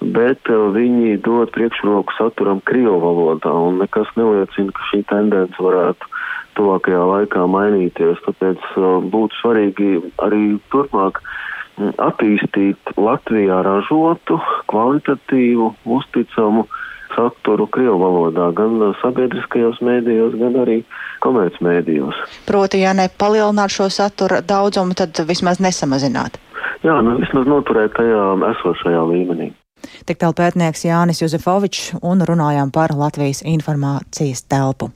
bet 0.00 0.46
viņi 0.48 1.16
dod 1.24 1.50
priekšroku 1.56 2.14
saturam 2.18 2.60
Krievu 2.68 3.00
valodā, 3.02 3.50
un 3.50 3.80
nekas 3.82 4.12
neliecina, 4.18 4.74
ka 4.76 4.88
šī 4.92 5.02
tendence 5.10 5.58
varētu 5.58 6.12
tuvākajā 6.56 7.02
laikā 7.10 7.44
mainīties. 7.50 8.22
Tāpēc 8.28 8.62
būtu 9.12 9.40
svarīgi 9.40 9.90
arī 10.24 10.56
turpmāk 10.72 11.20
attīstīt 12.00 12.96
Latvijā 12.96 13.60
ražotu, 13.66 14.38
kvalitatīvu, 14.70 15.72
uzticamu 15.98 16.64
saturu 17.16 17.66
Krievu 17.72 17.98
valodā, 18.00 18.50
gan 18.56 18.78
sabiedriskajos 19.02 19.80
mēdījos, 19.84 20.36
gan 20.40 20.58
arī 20.62 20.80
komercmēdījos. 21.24 22.22
Proti, 22.48 22.82
ja 22.84 22.94
nepalielināt 22.96 23.74
šo 23.74 23.88
satura 23.92 24.42
daudzumu, 24.44 24.96
tad 24.98 25.16
vismaz 25.28 25.62
nesamazināt. 25.64 26.38
Jā, 26.84 26.98
nu 27.02 27.16
vismaz 27.20 27.48
noturēt 27.48 27.96
tajā 27.96 28.26
esošajā 28.52 29.06
līmenī. 29.10 29.50
Tik 30.06 30.20
tālu 30.20 30.34
pētnieks 30.36 30.86
Jānis 30.86 31.22
Juzefovičs 31.22 31.96
un 32.02 32.24
runājām 32.26 32.72
par 32.74 32.94
Latvijas 32.96 33.42
informācijas 33.46 34.44
telpu. 34.50 34.90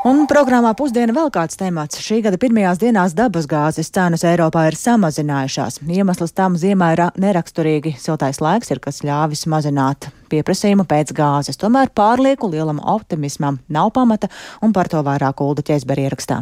Un 0.00 0.22
programmā 0.24 0.70
pusdiena 0.72 1.12
vēl 1.12 1.26
kāds 1.28 1.58
temats. 1.60 1.98
Šī 2.00 2.22
gada 2.24 2.38
pirmajās 2.40 2.78
dienās 2.80 3.12
dabasgāzes 3.12 3.90
cenas 3.92 4.22
Eiropā 4.24 4.62
ir 4.70 4.76
samazinājušās. 4.80 5.82
Iemesls 5.84 6.32
tam 6.32 6.56
ziemā 6.56 6.88
ir 6.94 7.02
neraksturīgi 7.20 7.92
siltais 8.00 8.40
laiks, 8.40 8.72
ir 8.72 8.80
kas 8.80 9.02
ļāvis 9.04 9.44
mazināt 9.52 10.08
pieprasījumu 10.32 10.86
pēc 10.88 11.12
gāzes. 11.18 11.60
Tomēr 11.60 11.92
pārlieku 11.92 12.48
lielam 12.48 12.80
optimismam 12.80 13.60
nav 13.68 13.92
pamata, 13.92 14.32
un 14.64 14.72
par 14.72 14.88
to 14.88 15.04
vairāk 15.04 15.44
Ulda 15.44 15.66
ķēzberi 15.68 16.08
ierakstā. 16.08 16.40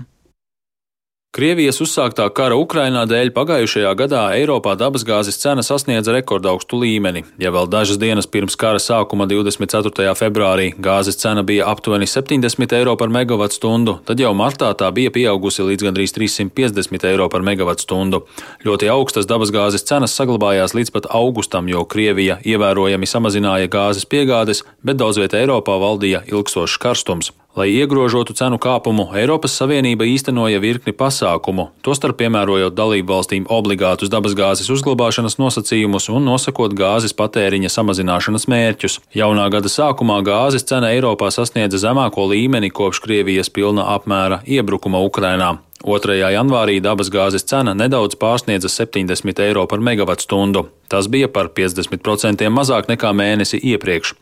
Krievijas 1.38 1.76
uzsāktā 1.78 2.24
kara 2.34 2.56
Ukrainā 2.58 3.04
dēļ 3.06 3.28
pagājušajā 3.30 3.92
gadā 4.00 4.24
Eiropā 4.34 4.72
dabasgāzes 4.74 5.36
cena 5.38 5.62
sasniedza 5.62 6.10
rekordaugstu 6.16 6.80
līmeni. 6.82 7.22
Ja 7.38 7.52
vēl 7.54 7.70
dažas 7.70 8.00
dienas 8.02 8.26
pirms 8.26 8.58
kara 8.58 8.80
sākuma 8.82 9.28
24. 9.30 10.16
februārī 10.18 10.72
gāzes 10.82 11.20
cena 11.22 11.46
bija 11.46 11.68
aptuveni 11.70 12.10
70 12.10 12.74
eiro 12.80 12.96
par 12.98 13.14
megawatu 13.14 13.54
stundu, 13.54 14.00
tad 14.02 14.18
jau 14.18 14.34
martā 14.34 14.72
tā 14.74 14.90
bija 14.90 15.14
pieaugusi 15.14 15.62
līdz 15.62 15.86
gandrīz 15.86 16.16
350 16.18 17.06
eiro 17.12 17.30
par 17.30 17.46
megawatu 17.46 17.86
stundu. 17.86 18.24
Ļoti 18.66 18.90
augstas 18.90 19.30
dabasgāzes 19.30 19.86
cenas 19.86 20.18
saglabājās 20.18 20.74
līdz 20.74 20.90
pat 20.90 21.06
augustam, 21.22 21.70
jo 21.70 21.86
Krievija 21.86 22.40
ievērojami 22.42 23.06
samazināja 23.06 23.70
gāzes 23.70 24.10
piegādes, 24.10 24.66
bet 24.82 24.98
daudz 24.98 25.22
vietā 25.22 25.38
Eiropā 25.38 25.78
valdīja 25.78 26.26
ilgstošs 26.26 26.82
karstums. 26.82 27.30
Lai 27.58 27.72
iegrožotu 27.74 28.36
cenu 28.38 28.54
kāpumu, 28.62 29.08
Eiropas 29.18 29.56
Savienība 29.58 30.06
īstenoja 30.06 30.60
virkni 30.62 30.92
pasākumu, 30.94 31.64
tostarp 31.82 32.20
piemērojot 32.20 32.76
dalību 32.78 33.10
valstīm 33.10 33.48
obligātus 33.50 34.12
dabasgāzes 34.12 34.68
uzglabāšanas 34.70 35.40
nosacījumus 35.42 36.06
un 36.14 36.28
nosakot 36.30 36.76
gāzes 36.78 37.16
patēriņa 37.18 37.72
samazināšanas 37.74 38.46
mērķus. 38.52 39.00
Jaunā 39.18 39.48
gada 39.50 39.72
sākumā 39.74 40.20
gāzes 40.28 40.68
cena 40.70 40.92
Eiropā 40.94 41.32
sasniedza 41.34 41.80
zemāko 41.82 42.28
līmeni 42.30 42.70
kopš 42.70 43.02
Krievijas 43.08 43.50
pilna 43.50 43.88
apmēra 43.96 44.38
iebrukuma 44.46 45.02
Ukrainā. 45.08 45.56
2. 45.82 46.14
janvārī 46.36 46.78
dabasgāzes 46.82 47.46
cena 47.46 47.74
nedaudz 47.74 48.14
pārsniedza 48.22 48.70
70 48.70 49.42
eiro 49.42 49.66
par 49.66 49.82
megawatu 49.82 50.28
stundu. 50.28 50.64
Tas 50.86 51.10
bija 51.10 51.26
par 51.26 51.50
50% 51.58 52.46
mazāk 52.54 52.86
nekā 52.94 53.10
mēnesi 53.14 53.58
iepriekš. 53.74 54.14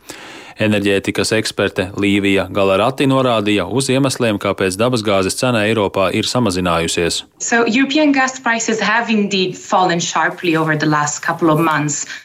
Enerģētikas 0.57 1.29
eksperte 1.37 1.91
Līvija 2.01 2.47
Galarati 2.49 3.05
norādīja 3.05 3.67
uz 3.69 3.91
iemesliem, 3.93 4.39
kāpēc 4.41 4.73
dabasgāzes 4.79 5.37
cena 5.37 5.61
Eiropā 5.69 6.07
ir 6.17 6.25
samazinājusies. 6.25 7.19
So, 7.37 7.59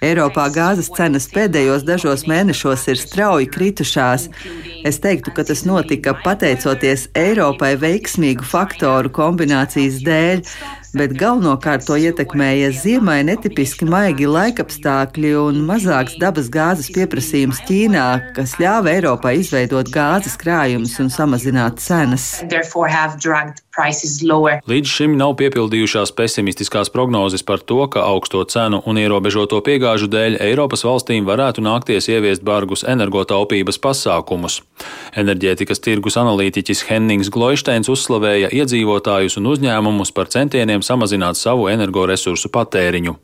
Eiropā 0.00 0.48
gāzes 0.54 0.88
cenas 0.96 1.28
pēdējos 1.34 1.84
dažos 1.84 2.24
mēnešos 2.30 2.88
ir 2.88 3.00
strauji 3.00 3.50
kritušās. 3.52 4.30
Es 4.88 5.02
teiktu, 5.04 5.34
ka 5.36 5.44
tas 5.44 5.66
notika 5.68 6.16
pateicoties 6.24 7.10
Eiropai 7.18 7.74
veiksmīgu 7.84 8.48
faktoru 8.48 9.12
kombinācijas 9.12 10.00
dēļ 10.08 10.46
bet 10.96 11.14
galvenokārt 11.18 11.86
to 11.88 11.96
ietekmēja 12.00 12.70
ziemai 12.76 13.20
netipiski 13.26 13.88
maigi 13.88 14.28
laikapstākļi 14.28 15.32
un 15.40 15.62
mazāks 15.68 16.18
dabas 16.20 16.50
gāzes 16.52 16.90
pieprasījums 16.94 17.62
Ķīnā, 17.68 18.06
kas 18.36 18.56
ļāva 18.60 18.92
Eiropai 18.92 19.38
izveidot 19.40 19.88
gāzes 19.92 20.36
krājumus 20.40 20.98
un 21.02 21.12
samazināt 21.12 21.80
cenas. 21.82 22.28
Līdz 24.68 24.90
šim 24.92 25.14
nav 25.16 25.30
piepildījušās 25.40 26.10
pesimistiskās 26.12 26.90
prognozes 26.92 27.40
par 27.40 27.62
to, 27.64 27.78
ka 27.88 28.02
augsto 28.04 28.42
cenu 28.44 28.82
un 28.84 28.98
ierobežoto 29.00 29.62
piegāžu 29.64 30.10
dēļ 30.12 30.36
Eiropas 30.44 30.84
valstīm 30.84 31.24
varētu 31.24 31.64
nākties 31.64 32.10
ieviest 32.12 32.44
bargus 32.44 32.84
energotaupības 32.84 33.80
pasākumus. 33.80 34.58
Enerģētikas 35.16 35.80
tirgus 35.80 36.18
analītiķis 36.20 36.84
Hennings 36.90 37.30
Gloisteins 37.32 37.88
uzslavēja 37.88 38.50
iedzīvotājus 38.52 39.38
un 39.40 39.48
uzņēmumus 39.54 40.12
par 40.12 40.28
centieniem 40.28 40.84
samazināt 40.84 41.40
savu 41.40 41.70
energoresursu 41.72 42.52
patēriņu. 42.52 43.16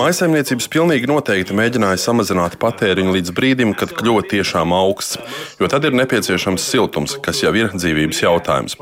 Maisaimniecības 0.00 0.72
pilnīgi 0.72 1.12
noteikti 1.12 1.60
mēģināja 1.60 2.00
samazināt 2.00 2.56
patēriņu 2.64 3.16
līdz 3.18 3.36
brīdim, 3.36 3.76
kad 3.76 3.92
kļuva 3.92 4.24
tiešām 4.32 4.72
augsts, 4.72 5.20
jo 5.60 5.68
tad 5.68 5.84
ir 5.84 6.00
nepieciešams 6.00 6.29
nepieciešams 6.30 6.62
siltums, 6.62 7.16
kas 7.22 7.42
jau 7.42 7.50
ir 7.58 7.72
dzīvības 7.74 8.22
jautājums. 8.22 8.76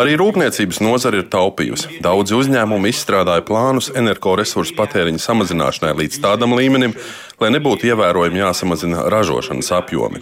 Arī 0.00 0.16
rūpniecības 0.20 0.80
nozare 0.84 1.22
ir 1.22 1.28
taupījusi. 1.32 2.00
Daudzi 2.04 2.36
uzņēmumi 2.36 2.92
izstrādāja 2.92 3.44
plānus 3.46 3.90
energoresursu 3.96 4.76
patēriņa 4.76 5.22
samazināšanai 5.24 5.96
līdz 6.02 6.20
tādam 6.20 6.54
līmenim, 6.58 6.94
lai 7.40 7.50
nebūtu 7.54 7.88
ievērojami 7.88 8.42
jāsamazina 8.42 9.06
ražošanas 9.12 9.70
apjomi. 9.72 10.20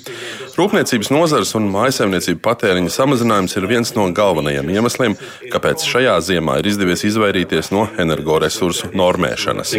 Rūpniecības 0.58 1.10
nozares 1.14 1.54
un 1.58 1.66
mājsaimniecību 1.72 2.40
patēriņa 2.42 2.92
samazinājums 2.94 3.56
ir 3.58 3.66
viens 3.70 3.92
no 3.96 4.06
galvenajiem 4.14 4.70
iemesliem, 4.74 5.16
kāpēc 5.52 5.84
šajā 5.86 6.14
ziemā 6.28 6.58
ir 6.60 6.68
izdevies 6.70 7.02
izvairīties 7.08 7.72
no 7.74 7.86
energoresursu 7.98 8.92
normēšanas. 8.98 9.74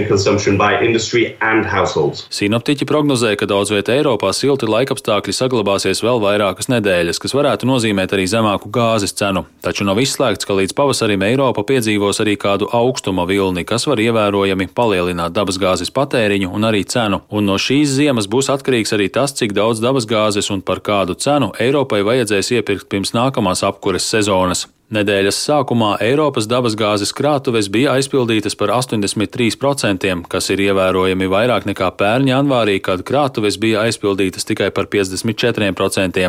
Sinoptiķi 2.39 2.87
prognozē, 2.89 3.33
ka 3.39 3.47
daudz 3.49 3.71
vietā 3.75 3.95
Eiropā 3.99 4.31
silti 4.35 4.67
laikapstākļi 4.69 5.35
saglabāsies 5.35 6.03
vēl 6.03 6.19
vairākas 6.23 6.71
nedēļas, 6.71 7.19
kas 7.23 7.35
varētu 7.35 7.67
nozīmēt 7.69 8.15
arī 8.15 8.27
zemāku 8.31 8.71
gāzes 8.73 9.15
cenu. 9.15 9.45
Taču 9.63 9.87
nav 9.87 9.99
izslēgts, 10.03 10.47
ka 10.47 10.59
līdz 10.59 10.75
pavasarim 10.75 11.23
Eiropa 11.27 11.63
piedzīvos 11.67 12.19
arī 12.23 12.35
kādu 12.39 12.67
augstuma 12.75 13.27
vilni, 13.29 13.63
kas 13.67 13.87
var 13.87 13.99
ievērojami 14.03 14.69
palielināt 14.75 15.35
dabasgāzes 15.35 15.91
patēriņu 15.95 16.51
un 16.55 16.67
arī 16.71 16.85
cenu 16.87 17.21
un 17.29 17.45
no 17.49 17.57
šīs 17.61 17.93
ziemas 17.97 18.27
būs 18.31 18.49
atkarīgs 18.53 18.93
arī 18.97 19.09
tas, 19.13 19.35
cik 19.37 19.53
daudz 19.57 19.81
dabasgāzes 19.83 20.49
un 20.53 20.63
par 20.65 20.81
kādu 20.85 21.15
cenu 21.15 21.51
Eiropai 21.61 22.01
vajadzēs 22.07 22.51
iepirkt 22.57 22.89
pirms 22.89 23.13
nākamās 23.17 23.63
apkures 23.67 24.07
sezonas. 24.09 24.67
Nedēļas 24.89 25.37
sākumā 25.45 25.91
Eiropas 26.01 26.47
dabasgāzes 26.49 27.11
krātuves 27.13 27.67
bija 27.69 27.91
aizpildītas 27.93 28.57
par 28.57 28.71
83%, 28.73 30.15
kas 30.31 30.49
ir 30.49 30.63
ievērojami 30.65 31.29
vairāk 31.29 31.69
nekā 31.69 31.91
pērn 31.99 32.31
janvārī, 32.31 32.79
kad 32.81 33.05
krātuves 33.05 33.59
bija 33.61 33.85
aizpildītas 33.85 34.49
tikai 34.49 34.71
par 34.73 34.89
54%. 34.89 36.25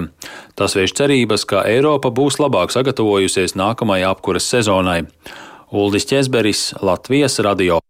Tas 0.60 0.76
vieš 0.76 0.96
cerības, 1.00 1.48
ka 1.48 1.64
Eiropa 1.72 2.12
būs 2.12 2.36
labāk 2.42 2.76
sagatavojusies 2.76 3.56
nākamajai 3.56 4.10
apkures 4.12 4.52
sezonai. 4.52 5.06
Uldis 5.72 6.04
Česberis, 6.12 6.74
Latvijas 6.84 7.40
radio. 7.40 7.80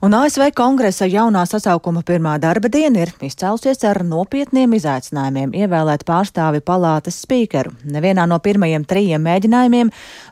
Un 0.00 0.14
ASV 0.16 0.46
kongresa 0.56 1.04
jaunā 1.04 1.42
sasaukuma 1.44 2.00
pirmā 2.08 2.38
darba 2.40 2.70
diena 2.72 3.02
ir 3.02 3.10
izcēlusies 3.20 3.82
ar 3.84 3.98
nopietniem 4.08 4.72
izaicinājumiem 4.78 5.50
ievēlēt 5.60 6.06
pārstāvi 6.08 6.62
palātas 6.64 7.18
spīkeru. 7.20 7.74
Nevienā 7.84 8.24
no 8.30 8.38
pirmajiem 8.40 8.86
trījiem 8.88 9.20
mēģinājumiem 9.28 9.90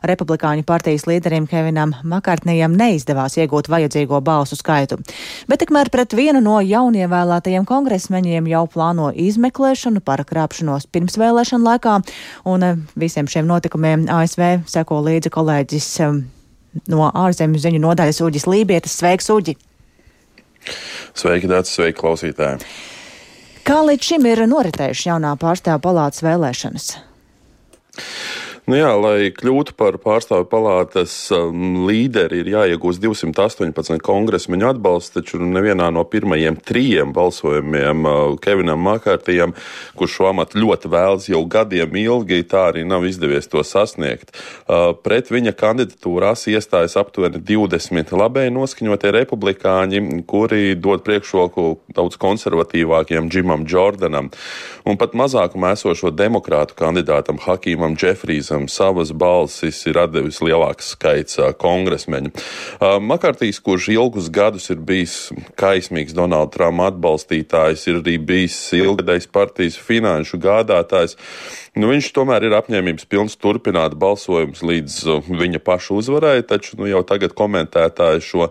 republikāņu 0.09 0.65
partijas 0.65 1.05
līderim 1.05 1.45
Kevinam 1.51 1.93
Makartnijam 2.01 2.73
neizdevās 2.79 3.37
iegūt 3.37 3.69
vajadzīgo 3.69 4.23
balsu 4.25 4.57
skaitu. 4.57 4.97
Bet 5.45 5.61
tikmēr 5.61 5.93
pret 5.93 6.17
vienu 6.17 6.41
no 6.41 6.57
jaunievēlētajiem 6.65 7.69
kongresmeņiem 7.69 8.49
jau 8.49 8.63
plāno 8.73 9.11
izmeklēšanu 9.13 10.01
par 10.01 10.25
krāpšanos 10.25 10.89
pirmsvēlēšanu 10.89 11.69
laikā, 11.69 11.99
un 12.49 12.65
eh, 12.71 12.83
visiem 12.97 13.29
šiem 13.29 13.45
notikumiem 13.45 14.09
ASV 14.17 14.65
seko 14.65 15.03
līdzi 15.05 15.37
kolēģis 15.37 15.93
eh, 16.09 16.21
no 16.91 17.09
ārzemju 17.09 17.61
ziņu 17.61 17.81
nodaļas 17.83 18.21
Uģis 18.25 18.47
Lībietis. 18.49 18.95
Sveiks, 18.99 19.29
Uģi! 19.33 19.57
Sveiki, 21.17 21.49
Dārts! 21.49 21.73
Sveiki, 21.75 21.97
klausītāji! 22.01 22.65
Kā 23.67 23.81
līdz 23.85 24.11
šim 24.11 24.25
ir 24.25 24.41
noritējuši 24.49 25.09
jaunā 25.11 25.35
pārstāvja 25.39 25.81
palātas 25.83 26.23
vēlēšanas? 26.25 26.89
Nu 28.69 28.77
jā, 28.77 28.89
lai 29.01 29.31
kļūtu 29.33 29.73
par 29.73 29.95
pārstāvju 29.97 30.45
palātas 30.45 31.13
um, 31.33 31.87
līderi, 31.87 32.43
ir 32.43 32.49
jāiegūst 32.51 33.01
218 33.01 33.97
kongresmeņu 34.05 34.67
atbalsts, 34.69 35.15
taču 35.15 35.39
nevienā 35.41 35.87
no 35.95 36.03
pirmajiem 36.05 36.59
trijiem 36.69 37.09
balsojumiem 37.15 38.05
uh, 38.05 38.19
Kevinam 38.43 38.83
Makārtījam, 38.85 39.55
kurš 39.97 40.19
šo 40.19 40.27
amatu 40.29 40.61
ļoti 40.61 40.91
vēlas 40.93 41.25
jau 41.31 41.41
gadiem 41.49 41.97
ilgi, 41.97 42.43
tā 42.51 42.67
arī 42.67 42.83
nav 42.85 43.07
izdevies 43.09 43.49
to 43.49 43.63
sasniegt. 43.65 44.35
Uh, 44.35 44.91
pret 45.01 45.33
viņa 45.33 45.55
kandidatūrās 45.57 46.45
iestājas 46.53 46.99
aptuveni 47.01 47.41
20 47.41 48.13
labēji 48.21 48.53
noskaņotie 48.53 49.15
republikāņi, 49.17 50.03
kuri 50.29 50.77
dod 50.77 51.01
priekšroku 51.09 51.71
daudz 51.97 52.21
konservatīvākiem 52.21 53.33
Džimam 53.33 53.65
Jordanam 53.65 54.29
un 54.85 55.01
pat 55.01 55.17
mazākumā 55.17 55.73
esošo 55.73 56.13
demokrātu 56.13 56.77
kandidātam 56.77 57.41
Hakīmam 57.41 57.97
Džefrīzam 57.97 58.58
kuram 58.59 58.67
savas 58.67 59.11
balsis 59.11 59.85
ir 59.87 59.97
atdevis 59.97 60.41
lielāks 60.41 60.91
skaits 60.93 61.39
kongresmeņu. 61.59 62.31
Makartīs, 63.01 63.59
kurš 63.63 63.89
ilgus 63.93 64.29
gadus 64.29 64.69
ir 64.69 64.79
bijis 64.83 65.31
kaismīgs 65.55 66.13
Donalda 66.13 66.51
Trumpa 66.51 66.89
atbalstītājs, 66.91 67.87
ir 67.87 68.01
arī 68.01 68.17
bijis 68.19 68.73
ilgadējs 68.73 69.29
partijas 69.31 69.77
finanšu 69.77 70.39
gādātājs. 70.39 71.15
Nu, 71.77 71.89
viņš 71.91 72.07
tomēr 72.15 72.47
ir 72.47 72.55
apņēmības 72.57 73.05
pilns 73.09 73.35
turpināt 73.37 73.93
balsojumus 73.99 74.63
līdz 74.65 74.95
viņa 75.27 75.61
paša 75.61 75.97
uzvarai, 75.99 76.37
taču 76.47 76.79
nu, 76.79 76.87
jau 76.89 77.03
tagad 77.05 77.35
komentētāji 77.37 78.23
šo 78.25 78.47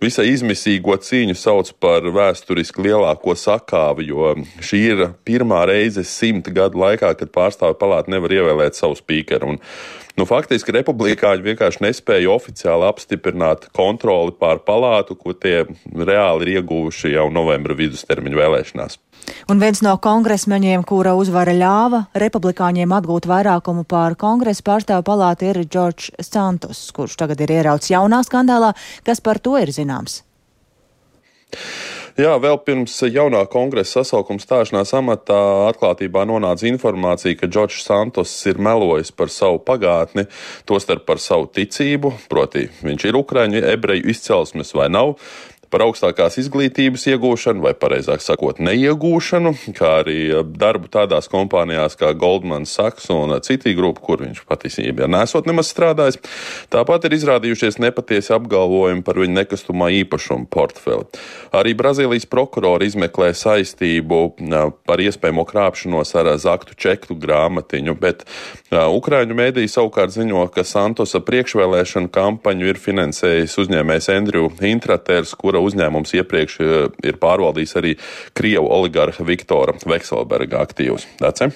visai 0.00 0.30
izmisīgo 0.30 0.96
cīņu 0.96 1.36
sauc 1.36 1.72
par 1.82 2.06
vēsturiski 2.14 2.86
lielāko 2.86 3.36
sakāvi, 3.36 4.08
jo 4.08 4.32
šī 4.64 4.80
ir 4.94 5.04
pirmā 5.28 5.66
reize 5.68 6.06
simt 6.08 6.48
gadu 6.54 6.80
laikā, 6.80 7.12
kad 7.18 7.34
pārstāvju 7.34 7.76
palāta 7.80 8.14
nevar 8.14 8.32
ievēlēt 8.40 8.78
savu 8.78 8.96
spīkeru. 8.96 9.52
Un, 9.52 9.60
nu, 10.18 10.26
faktiski 10.28 10.74
republikāņi 10.76 11.46
vienkārši 11.46 11.84
nespēja 11.84 12.32
oficiāli 12.34 12.88
apstiprināt 12.88 13.68
kontroli 13.76 14.34
pār 14.38 14.62
palātu, 14.66 15.16
ko 15.18 15.34
tie 15.36 15.64
reāli 15.92 16.46
ir 16.46 16.58
ieguvuši 16.58 17.14
jau 17.14 17.28
novembra 17.34 17.76
vidustermiņa 17.78 18.40
vēlēšanās. 18.42 18.98
Un 19.52 19.62
viens 19.62 19.82
no 19.86 19.94
kongresmeņiem, 20.02 20.82
kura 20.88 21.14
uzvara 21.18 21.54
ļāva 21.54 22.04
republikāņiem 22.18 22.94
atgūt 22.98 23.28
vairākumu 23.30 23.86
pār 23.88 24.16
kongresa 24.18 24.64
pārstāvu 24.66 25.06
palātu, 25.06 25.46
ir 25.50 25.62
Džordžs 25.62 26.10
Santos, 26.26 26.82
kurš 26.96 27.16
tagad 27.22 27.42
ir 27.44 27.54
ierauts 27.60 27.92
jaunā 27.92 28.22
skandālā. 28.26 28.72
Kas 29.06 29.22
par 29.22 29.38
to 29.42 29.54
ir 29.62 29.70
zināms? 29.74 30.22
Jā, 32.12 32.34
vēl 32.36 32.58
pirms 32.60 32.92
jaunā 33.08 33.40
kongresa 33.48 34.02
sasaukuma 34.02 34.42
stāšanās 34.42 34.90
amatā 34.98 35.38
atklātībā 35.70 36.26
nonāca 36.28 36.66
informācija, 36.68 37.38
ka 37.40 37.48
Džordžs 37.48 37.86
Santos 37.86 38.34
ir 38.50 38.60
melojis 38.60 39.08
par 39.16 39.32
savu 39.32 39.62
pagātni, 39.64 40.26
tostarp 40.68 41.06
par 41.08 41.22
savu 41.24 41.48
ticību, 41.56 42.12
proti 42.28 42.66
viņš 42.84 43.06
ir 43.08 43.16
ukraiņu 43.16 43.64
ebreju 43.72 44.12
izcelsmes 44.12 44.74
vai 44.76 44.90
nav 44.92 45.14
par 45.72 45.86
augstākās 45.86 46.36
izglītības 46.42 47.06
iegūšanu, 47.14 47.64
vai 47.64 47.72
precīzāk 47.78 48.22
sakot, 48.24 48.60
neiegūšanu, 48.62 49.54
kā 49.78 49.92
arī 50.02 50.18
eh, 50.28 50.42
darbu 50.44 50.90
tādās 50.92 51.30
kompānijās 51.32 51.96
kā 52.00 52.12
Goldman 52.18 52.66
Sachs 52.68 53.08
un 53.14 53.32
citi 53.44 53.72
grupi, 53.78 54.04
kur 54.04 54.22
viņš 54.24 54.44
patiesībā 54.48 55.08
nesot 55.10 55.48
nemaz 55.48 55.72
strādājis. 55.72 56.20
Tāpat 56.72 57.08
ir 57.08 57.16
izrādījušies 57.16 57.80
nepatiesi 57.82 58.34
apgalvojumi 58.36 59.04
par 59.06 59.20
viņa 59.22 59.38
nekustamā 59.40 59.90
īpašuma 60.02 60.48
portfeli. 60.52 61.08
Arī 61.56 61.74
Brazīlijas 61.78 62.28
prokurori 62.30 62.90
izmeklē 62.92 63.32
saistību 63.36 64.22
eh, 64.28 64.68
par 64.88 65.02
iespējamo 65.02 65.46
krāpšanos 65.48 66.12
ar 66.20 66.34
zaktu 66.42 66.76
čektu 66.76 67.16
grāmatiņu, 67.18 67.96
bet 68.02 68.26
Ukraiņu 68.72 69.36
mēdīja 69.36 69.68
savukārt 69.74 70.14
ziņo, 70.14 70.46
ka 70.54 70.64
Santosa 70.64 71.20
priekšvēlēšana 71.26 72.08
kampaņu 72.12 72.70
ir 72.70 72.80
finansējis 72.80 73.58
uzņēmējs 73.60 74.08
Andrew 74.14 74.48
Intraters, 74.64 75.34
kura 75.36 75.60
uzņēmums 75.60 76.14
iepriekš 76.16 76.58
ir 77.04 77.20
pārvaldījis 77.20 77.76
arī 77.82 77.92
Krievu 78.38 78.72
oligarha 78.72 79.28
Viktora 79.28 79.76
Vekselberga 79.84 80.64
aktīvus. 80.64 81.04
Dace? 81.20 81.52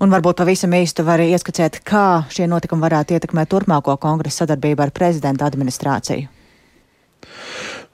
Un 0.00 0.12
varbūt 0.12 0.38
pavisam 0.44 0.76
īsti 0.76 1.04
var 1.04 1.24
ieskicēt, 1.24 1.80
kā 1.86 2.06
šie 2.32 2.46
notikumi 2.50 2.86
varētu 2.86 3.16
ietekmēt 3.16 3.50
turpmāko 3.50 3.98
kongresa 4.00 4.44
sadarbību 4.44 4.86
ar 4.86 4.94
prezidenta 4.94 5.48
administrāciju. 5.50 6.35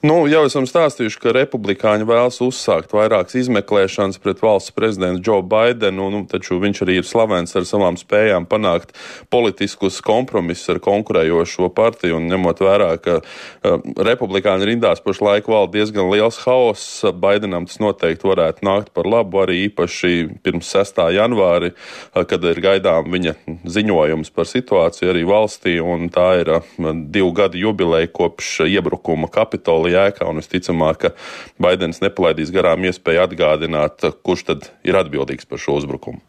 Nu, 0.03 0.25
jau 0.27 0.41
esam 0.43 0.65
stāstījuši, 0.67 1.15
ka 1.23 1.31
republikāņi 1.31 2.03
vēlas 2.03 2.41
uzsākt 2.43 2.91
vairākas 2.91 3.37
izmeklēšanas 3.39 4.17
pret 4.19 4.41
valsts 4.43 4.73
prezidentu 4.75 5.21
Džo 5.23 5.37
Baidenu, 5.47 6.09
nu, 6.11 6.19
taču 6.27 6.57
viņš 6.59 6.81
arī 6.83 6.97
ir 6.99 7.05
slavens 7.07 7.55
ar 7.55 7.63
savām 7.63 7.95
spējām 7.95 8.43
panākt 8.51 8.91
politiskus 9.31 10.01
kompromisus 10.03 10.73
ar 10.73 10.81
konkurējošo 10.83 11.69
partiju, 11.71 12.17
un 12.17 12.27
ņemot 12.33 12.63
vērā, 12.65 12.89
ka 12.99 13.15
uh, 13.21 13.77
republikāņu 14.09 14.67
rindās 14.67 14.99
pašlaik 15.05 15.47
valda 15.47 15.77
diezgan 15.77 16.11
liels 16.11 16.41
haoss, 16.43 17.05
Baidenam 17.23 17.69
tas 17.71 17.79
noteikti 17.79 18.27
varētu 18.27 18.67
nākt 18.67 18.91
par 18.91 19.07
labu 19.07 19.39
arī 19.45 19.61
īpaši 19.69 20.41
pirms 20.43 20.73
6. 20.81 20.99
janvāri, 21.15 21.71
uh, 21.71 22.27
kad 22.27 22.43
ir 22.51 22.59
gaidām 22.67 23.07
viņa 23.15 23.37
ziņojums 23.79 24.35
par 24.35 24.51
situāciju 24.51 25.15
arī 25.15 25.23
valstī, 25.31 25.79
un 25.79 26.11
tā 26.11 26.27
ir 26.43 26.53
uh, 26.59 26.69
divu 26.91 27.31
gadu 27.39 27.63
jubileja 27.63 28.11
kopš 28.11 28.65
iebrukuma 28.67 29.31
Kapitolija 29.31 29.92
jēgā, 29.93 30.27
un 30.29 30.41
visticamāk, 30.41 31.05
ka 31.05 31.13
Baidens 31.61 32.03
nepalaidīs 32.03 32.53
garām 32.53 32.85
iespēju 32.89 33.23
atgādināt, 33.27 34.05
kurš 34.25 34.47
tad 34.51 34.69
ir 34.83 34.99
atbildīgs 34.99 35.49
par 35.49 35.61
šo 35.61 35.79
uzbrukumu. 35.81 36.21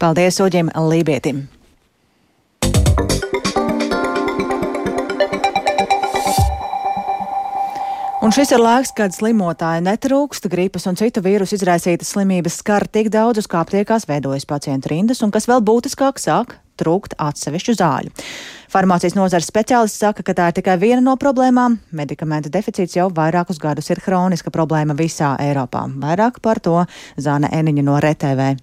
Paldies 0.00 0.40
Oģim 0.44 0.72
Lībietim! 0.76 1.46
Un 8.26 8.32
šis 8.34 8.50
ir 8.56 8.58
laiks, 8.58 8.90
kad 8.90 9.12
slimotāji 9.14 9.84
netrūkst, 9.86 10.48
gripas 10.50 10.88
un 10.90 10.96
citu 10.98 11.22
vīrusu 11.22 11.54
izraisītas 11.60 12.08
slimības 12.10 12.56
skar 12.58 12.82
tik 12.90 13.06
daudzus, 13.14 13.46
kā 13.46 13.60
aptiekās 13.62 14.08
veidojas 14.10 14.48
pacientu 14.50 14.90
rindas, 14.90 15.20
un 15.22 15.30
kas 15.30 15.46
vēl 15.46 15.62
būtiskāk 15.62 16.18
sāk 16.18 16.56
trūkt 16.74 17.14
atsevišķu 17.22 17.76
zāļu. 17.78 18.10
Farmācijas 18.72 19.14
nozares 19.16 19.48
speciālists 19.50 20.02
saka, 20.02 20.24
ka 20.26 20.34
tā 20.36 20.50
ir 20.50 20.58
tikai 20.58 20.76
viena 20.82 21.02
no 21.04 21.16
problēmām. 21.20 21.78
Medikamentu 21.96 22.50
deficīts 22.52 22.98
jau 22.98 23.08
vairākus 23.14 23.60
gadus 23.62 23.90
ir 23.94 24.02
hroniska 24.04 24.52
problēma 24.54 24.96
visā 24.98 25.36
Eiropā. 25.42 25.86
Vairāk 26.02 26.42
par 26.42 26.62
to 26.62 26.82
Zāne 27.16 27.52
Eniņa 27.54 27.86
no 27.86 28.00
RTV. 28.02 28.54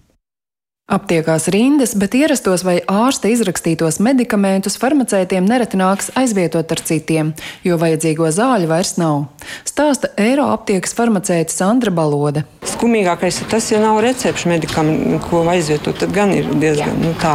Aptiekās 0.93 1.47
rindas, 1.49 1.95
bet 1.97 2.13
ierastos 2.13 2.61
vai 2.61 2.75
ārsta 2.85 3.31
izrakstītos 3.33 3.95
medikamentus 4.03 4.75
farmacētiem 4.77 5.47
nereti 5.49 5.79
nāks 5.79 6.11
aizvietot 6.19 6.69
ar 6.69 6.81
citiem, 6.85 7.31
jo 7.65 7.79
vajadzīgo 7.81 8.27
zāļu 8.29 8.69
vairs 8.69 8.93
nav. 9.01 9.23
Stāsta 9.65 10.11
Eiro 10.21 10.45
aptiekas 10.53 10.93
farmacēta 10.93 11.49
Sandra 11.49 11.89
Balode. 11.89 12.43
Skumīgākais 12.69 13.39
ir 13.41 13.49
tas, 13.49 13.71
ja 13.71 13.79
nav 13.81 13.97
recepšu 14.05 14.51
medikamentu, 14.51 15.17
ko 15.25 15.41
aizvietot, 15.49 15.97
tad 15.97 16.13
gan 16.13 16.29
ir 16.35 16.51
diezgan 16.61 16.93
nu, 17.01 17.15
tā. 17.17 17.33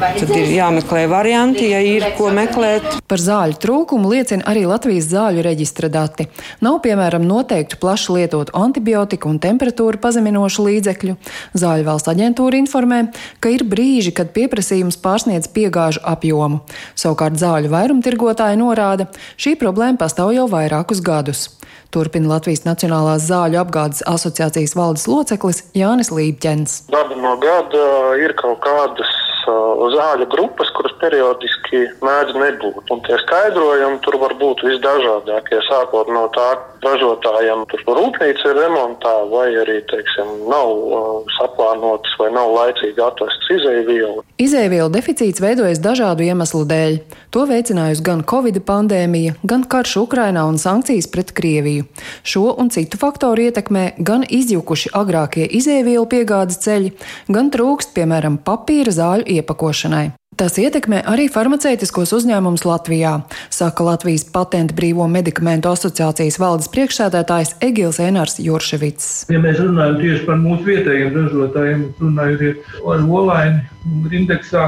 Tad 0.00 0.32
ir 0.32 0.54
jāmeklē 0.54 1.04
varianti, 1.12 1.68
ja 1.74 1.82
ir 1.84 2.08
ko 2.16 2.30
meklēt. 2.32 2.88
Par 3.04 3.20
zāļu 3.20 3.60
trūkumu 3.60 4.14
liecina 4.14 4.48
arī 4.48 4.64
Latvijas 4.70 5.10
zāļu 5.12 5.44
reģistra 5.44 5.92
dati. 5.92 6.30
Nav, 6.64 6.80
piemēram, 6.86 7.28
noteiktu 7.28 7.76
plaši 7.84 8.16
lietotu 8.16 8.56
antibiotiku 8.56 9.28
un 9.28 9.38
temperatūru 9.44 10.00
pazeminošu 10.00 10.66
līdzekļu. 10.70 11.20
Zāļu 11.58 11.88
valsts 11.90 12.14
aģentūra 12.16 12.61
informē, 12.62 13.04
ka 13.42 13.52
ir 13.52 13.66
brīži, 13.68 14.14
kad 14.16 14.32
pieprasījums 14.36 15.00
pārsniedz 15.02 15.50
piegāžu 15.52 16.02
apjomu. 16.06 16.62
Savukārt 16.98 17.40
zāļu 17.42 17.72
vairumtirgotāji 17.74 18.60
norāda, 18.62 19.10
šī 19.36 19.56
problēma 19.60 20.00
pastāv 20.00 20.32
jau 20.36 20.46
vairākus 20.50 21.02
gadus. 21.04 21.48
Turpina 21.92 22.30
Latvijas 22.30 22.64
Nacionālās 22.64 23.26
zāļu 23.28 23.58
apgādes 23.60 24.00
asociācijas 24.08 24.72
valdes 24.78 25.04
loceklis 25.10 25.60
Jānis 25.76 26.08
Lībķens. 26.14 26.86
Gadu 26.94 27.18
no 27.20 27.34
gada 27.42 27.82
ir 28.22 28.32
kaut 28.38 28.62
kādas 28.64 29.10
zāļu 29.44 30.28
grupas, 30.32 30.70
kuras 30.76 30.94
periodiski 31.02 31.84
mēdz 32.00 32.38
nebūt. 32.38 32.88
Un 32.94 33.02
tie 33.06 33.18
skaidrojumi 33.26 34.00
tur 34.06 34.16
var 34.22 34.34
būt 34.40 34.64
visdažādākie, 34.64 35.60
sākot 35.68 36.08
no 36.08 36.28
tā, 36.36 36.48
ka 36.82 36.90
ražotājiem 36.90 37.64
tur 37.70 37.82
rūpnīca 37.86 38.50
ir 38.50 38.58
remontā, 38.58 39.12
vai 39.30 39.48
arī, 39.62 39.78
teiksim, 39.90 40.30
nav 40.50 40.70
uh, 40.70 41.32
saplānotas 41.38 42.14
vai 42.18 42.30
nav 42.34 42.50
laicīgi 42.56 43.02
atvestas 43.02 43.50
izēvielu. 43.56 44.24
Izēvielu 44.42 44.90
deficīts 44.92 45.42
veidojas 45.42 45.82
dažādu 45.82 46.26
iemeslu 46.26 46.64
dēļ. 46.68 46.98
To 47.34 47.44
veicinājusi 47.48 48.06
gan 48.06 48.24
Covid 48.28 48.58
pandēmija, 48.66 49.36
gan 49.46 49.66
karš 49.70 49.96
Ukrainā 50.02 50.44
un 50.50 50.58
sankcijas 50.60 51.08
pret 51.12 51.32
Krieviju. 51.36 51.86
Šo 52.26 52.48
un 52.58 52.72
citu 52.74 52.98
faktoru 53.00 53.46
ietekmē 53.48 53.92
gan 53.98 54.26
izjukuši 54.28 54.92
agrākie 54.98 55.46
izēvielu 55.46 56.08
piegādes 56.10 56.60
ceļi, 56.66 56.96
gan 57.32 57.52
trūkst, 57.54 57.94
piemēram, 57.96 58.42
papīra 58.42 58.94
zāļu 58.94 59.30
iepakošanai. 59.38 60.10
Tas 60.32 60.54
ietekmē 60.56 61.02
arī 61.12 61.26
farmaceitiskos 61.28 62.14
uzņēmumus 62.16 62.62
Latvijā, 62.64 63.18
saka 63.52 63.84
Latvijas 63.84 64.22
patentu 64.32 64.72
brīvo 64.78 65.04
medikamentu 65.04 65.68
asociācijas 65.68 66.38
valdes 66.40 66.70
priekšsēdētājs 66.72 67.58
Egils 67.60 67.98
Enārs 68.00 68.38
Jurševits. 68.40 69.10
Ja 69.28 69.42
mēs 69.44 69.60
runājam 69.60 69.98
tieši 70.00 70.24
par 70.30 70.40
mūsu 70.40 70.64
vietējiem 70.70 71.12
ražotājiem, 71.18 71.84
runājot 72.00 72.64
ar 72.80 73.04
Olaini 73.18 74.16
indeksā, 74.22 74.64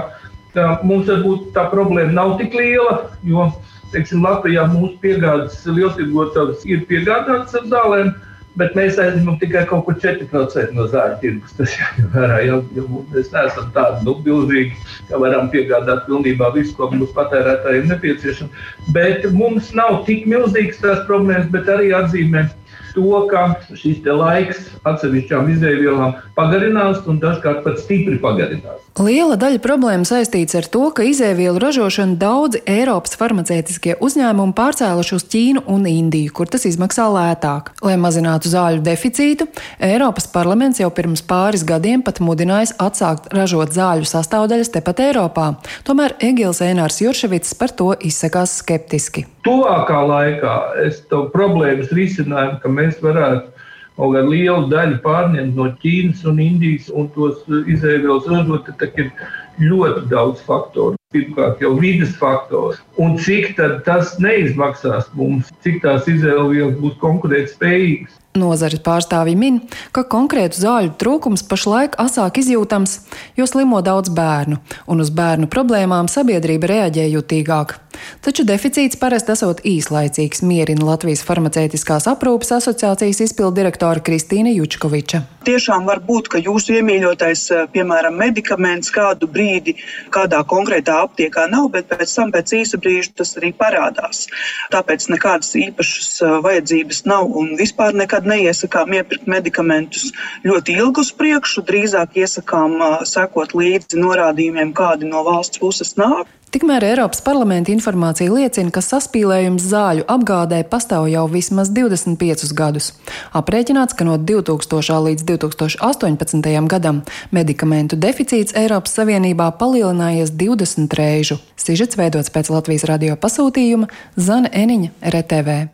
tā 0.53 0.68
mums 0.85 1.09
varbūt 1.09 1.48
tā 1.57 1.64
problēma 1.72 2.12
nav 2.12 2.37
tik 2.42 2.53
liela, 2.61 2.98
jo, 3.24 3.48
teiksim, 3.96 4.20
Latvijā 4.27 4.66
mūsu 4.68 4.98
piegādes 5.00 5.64
lieltirgotājs 5.64 6.68
ir 6.68 6.85
piegādāts 6.92 7.57
ar 7.57 7.64
zālēm 7.72 8.12
Bet 8.60 8.76
mēs 8.78 8.98
aizņemam 9.02 9.40
tikai 9.40 9.64
kaut 9.66 9.82
kur 9.88 9.96
4% 9.98 10.76
no 10.76 10.84
zāļu 10.90 11.16
tirgus. 11.22 11.54
Tas 11.58 11.72
jāņem 11.74 12.10
vērā, 12.14 12.36
jo, 12.46 12.58
jo 12.76 12.84
mēs 13.10 13.32
neesam 13.32 13.70
tādi 13.74 14.06
nu, 14.06 14.14
milzīgi, 14.26 14.76
ka 15.08 15.18
varam 15.22 15.50
piegādāt 15.50 16.04
pilnībā 16.06 16.52
visu, 16.54 16.76
ko 16.78 16.90
mūsu 16.92 17.10
patērētājiem 17.16 17.90
nepieciešams. 17.90 18.68
Bet 18.94 19.26
mums 19.34 19.72
nav 19.74 20.04
tik 20.06 20.28
milzīgas 20.30 20.78
tās 20.84 21.02
problēmas, 21.08 21.50
bet 21.54 21.72
arī 21.74 21.90
atzīmē 21.98 22.46
to, 22.94 23.24
ka 23.30 23.44
šis 23.76 24.04
laiks 24.07 24.62
atsevišķām 24.87 25.50
izēvielām 25.54 26.16
pagarinās 26.37 27.02
un 27.11 27.20
dažkārt 27.22 27.64
pat 27.66 27.80
stipri 27.83 28.18
pagarinās. 28.22 28.80
Liela 29.02 29.35
daļa 29.40 29.59
problēmu 29.59 30.07
saistīts 30.07 30.54
ar 30.54 30.68
to, 30.70 30.85
ka 30.94 31.02
izēvielu 31.09 31.59
ražošanu 31.59 32.14
daudzi 32.20 32.61
Eiropas 32.70 33.16
farmaceitiskie 33.18 33.96
uzņēmumi 33.98 34.54
pārcēluši 34.54 35.16
uz 35.16 35.26
Ķīnu 35.35 35.64
un 35.74 35.88
Indiju, 35.90 36.30
kur 36.38 36.50
tas 36.50 36.66
izmaksā 36.70 37.09
lētāk. 37.11 37.72
Lai 37.83 37.96
mazinātu 37.98 38.52
zāļu 38.52 38.85
deficītu, 38.87 39.48
Eiropas 39.83 40.30
parlaments 40.30 40.78
jau 40.83 40.92
pirms 40.94 41.24
pāris 41.26 41.66
gadiem 41.66 42.07
pat 42.07 42.22
mudinājis 42.22 42.76
atsākt 42.78 43.30
ražot 43.35 43.74
zāļu 43.74 44.07
sastāvdaļas 44.09 44.74
tepat 44.78 45.07
Eiropā. 45.11 45.50
Tomēr 45.88 46.14
Egils 46.22 46.62
Ēnārs 46.62 47.02
Jurševits 47.02 47.59
par 47.59 47.74
to 47.74 47.92
izsakās 47.98 48.61
skeptiski. 48.62 49.26
Tuvākā 49.44 49.98
laikā 50.09 50.54
es 50.87 51.02
to 51.11 51.26
problēmas 51.35 51.92
risinājumu, 51.92 52.61
ka 52.62 52.70
mēs 52.72 53.00
varētu 53.04 53.50
kaut 53.98 54.14
kādu 54.16 54.30
lielu 54.33 54.70
daļu 54.70 54.98
pārņemt 55.04 55.59
no 55.59 55.68
Ķīnas 55.83 56.24
un 56.30 56.40
Indijas 56.42 56.88
un 56.90 57.11
tos 57.14 57.44
izēvielas 57.50 58.26
ražot, 58.30 58.72
tad 58.80 58.98
ir 58.98 59.12
ļoti 59.61 60.09
daudz 60.11 60.40
faktoru. 60.48 60.96
Pirmkārt, 61.14 61.61
jau 61.62 61.76
vidas 61.78 62.16
faktors. 62.18 62.80
Un 62.98 63.14
cik 63.22 63.52
tas 63.87 64.16
neizmaksās 64.18 65.12
mums, 65.14 65.52
cik 65.62 65.83
tās 65.85 66.09
izēvielas 66.11 66.80
būs 66.80 66.96
konkurētspējīgas. 67.04 68.16
Nozares 68.34 68.80
pārstāvji 68.82 69.36
min, 69.38 69.60
ka 69.94 70.02
konkrētu 70.10 70.58
zāļu 70.58 70.96
trūkums 70.98 71.44
pašlaik 71.46 71.94
asāk 72.02 72.40
izjūtams, 72.42 72.96
jo 73.38 73.46
slimo 73.46 73.78
daudz 73.78 74.10
bērnu, 74.10 74.58
un 74.90 75.04
uz 75.04 75.14
bērnu 75.14 75.46
problēmām 75.54 76.10
sabiedrība 76.10 76.72
reaģē 76.72 77.06
jutīgāk. 77.12 77.76
Taču 78.24 78.44
deficīts 78.48 78.98
parasti 78.98 79.34
esot 79.34 79.60
īslaicīgs, 79.68 80.42
mierina 80.46 80.86
Latvijas 80.88 81.22
farmaceitiskās 81.26 82.08
aprūpes 82.10 82.50
asociācijas 82.56 83.20
izpildu 83.28 83.54
direktore 83.60 84.02
Kristīna 84.04 84.52
Jučkoviča. 84.54 85.22
Tiešām 85.44 85.84
var 85.86 86.00
būt, 86.04 86.30
ka 86.32 86.40
jūsu 86.40 86.78
iemīļotais, 86.78 87.42
eh, 87.52 87.66
piemēram, 87.74 88.16
medikaments 88.16 88.90
kādu 88.90 89.28
brīdi 89.30 89.76
kādā 90.10 90.40
konkrētā 90.48 90.96
aptiekā 91.04 91.46
nav, 91.52 91.70
bet 91.70 91.88
pēc 91.88 92.14
tam 92.16 92.32
pēc 92.32 92.54
īsa 92.60 92.80
brīža 92.80 93.12
tas 93.20 93.34
arī 93.38 93.52
parādās. 93.52 94.26
Tāpēc 94.72 95.08
nekādas 95.12 95.52
īpašas 95.60 96.10
eh, 96.22 96.36
vajadzības 96.48 97.04
nav 97.06 97.28
un 97.30 97.54
vispār 97.60 97.94
nekad 97.94 98.23
nekad 98.24 98.44
neiesakām 98.44 98.94
iepirkt 98.94 99.26
medikamentus 99.26 100.12
ļoti 100.44 100.78
ilgu 100.78 101.00
uz 101.00 101.12
priekšu, 101.12 101.64
drīzāk 101.64 102.16
iesakām 102.16 103.04
sekot 103.04 103.54
līdzi 103.54 103.98
norādījumiem, 103.98 104.72
kādi 104.72 105.06
no 105.06 105.24
valsts 105.24 105.58
puses 105.58 105.96
nāk. 105.96 106.26
Tikmēr 106.54 106.84
Eiropas 106.87 107.18
parlamenta 107.20 107.72
informācija 107.72 108.30
liecina, 108.30 108.70
ka 108.70 108.78
saspīlējums 108.78 109.64
zāļu 109.72 110.04
apgādē 110.06 110.62
pastāv 110.70 111.08
jau 111.10 111.24
vismaz 111.26 111.72
25 111.74 112.54
gadus. 112.54 112.92
Aprēķināts, 113.34 113.96
ka 113.98 114.06
no 114.06 114.14
2000. 114.16 115.00
līdz 115.08 115.26
2018. 115.26 116.68
gadam 116.70 117.02
medikamentu 117.34 117.98
deficīts 117.98 118.54
Eiropas 118.54 118.94
Savienībā 118.94 119.50
palielinājies 119.58 120.30
20 120.30 120.94
reižu. 120.94 121.42
Sižets 121.58 121.98
veidots 121.98 122.30
pēc 122.30 122.54
Latvijas 122.54 122.87
radio 122.87 123.18
pasūtījuma 123.18 123.90
Zana 124.14 124.54
Eniņa 124.54 124.94
RTV. 125.10 125.73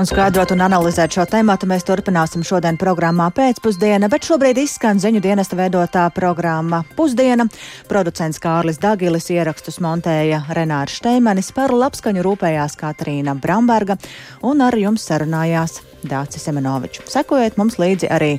Un 0.00 0.08
skaidrot 0.08 0.54
un 0.54 0.62
analizēt 0.64 1.12
šo 1.12 1.26
tēmu 1.28 1.52
mēs 1.68 1.84
turpināsim 1.84 2.40
šodien 2.46 2.78
programmā 2.80 3.26
pēcpusdiena, 3.36 4.08
bet 4.08 4.24
šobrīd 4.24 4.62
izskan 4.62 5.00
ziņu 5.02 5.20
dienesta 5.20 5.58
veidotā 5.58 6.06
programma 6.16 6.80
Pusdiena. 6.96 7.44
Producents 7.90 8.40
Kārlis 8.40 8.80
Dagilis 8.80 9.28
ierakstus 9.30 9.80
montēja 9.84 10.42
Renārs 10.56 10.96
Šteimanis, 10.96 11.52
par 11.52 11.74
labskaņu 11.76 12.24
rūpējās 12.24 12.78
Katrīna 12.80 13.36
Bramberga 13.36 13.98
un 14.42 14.64
ar 14.64 14.76
jums 14.80 15.04
sarunājās 15.10 15.82
Dācis 16.08 16.48
Semenovičs. 16.48 17.04
Sekojiet 17.12 17.60
mums 17.60 17.76
līdzi 17.82 18.08
arī 18.08 18.38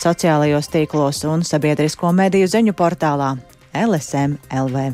sociālajos 0.00 0.72
tīklos 0.72 1.24
un 1.28 1.44
sabiedrisko 1.44 2.16
mediju 2.16 2.48
ziņu 2.48 2.72
portālā 2.80 3.34
LSM 3.84 4.38
LV. 4.64 4.88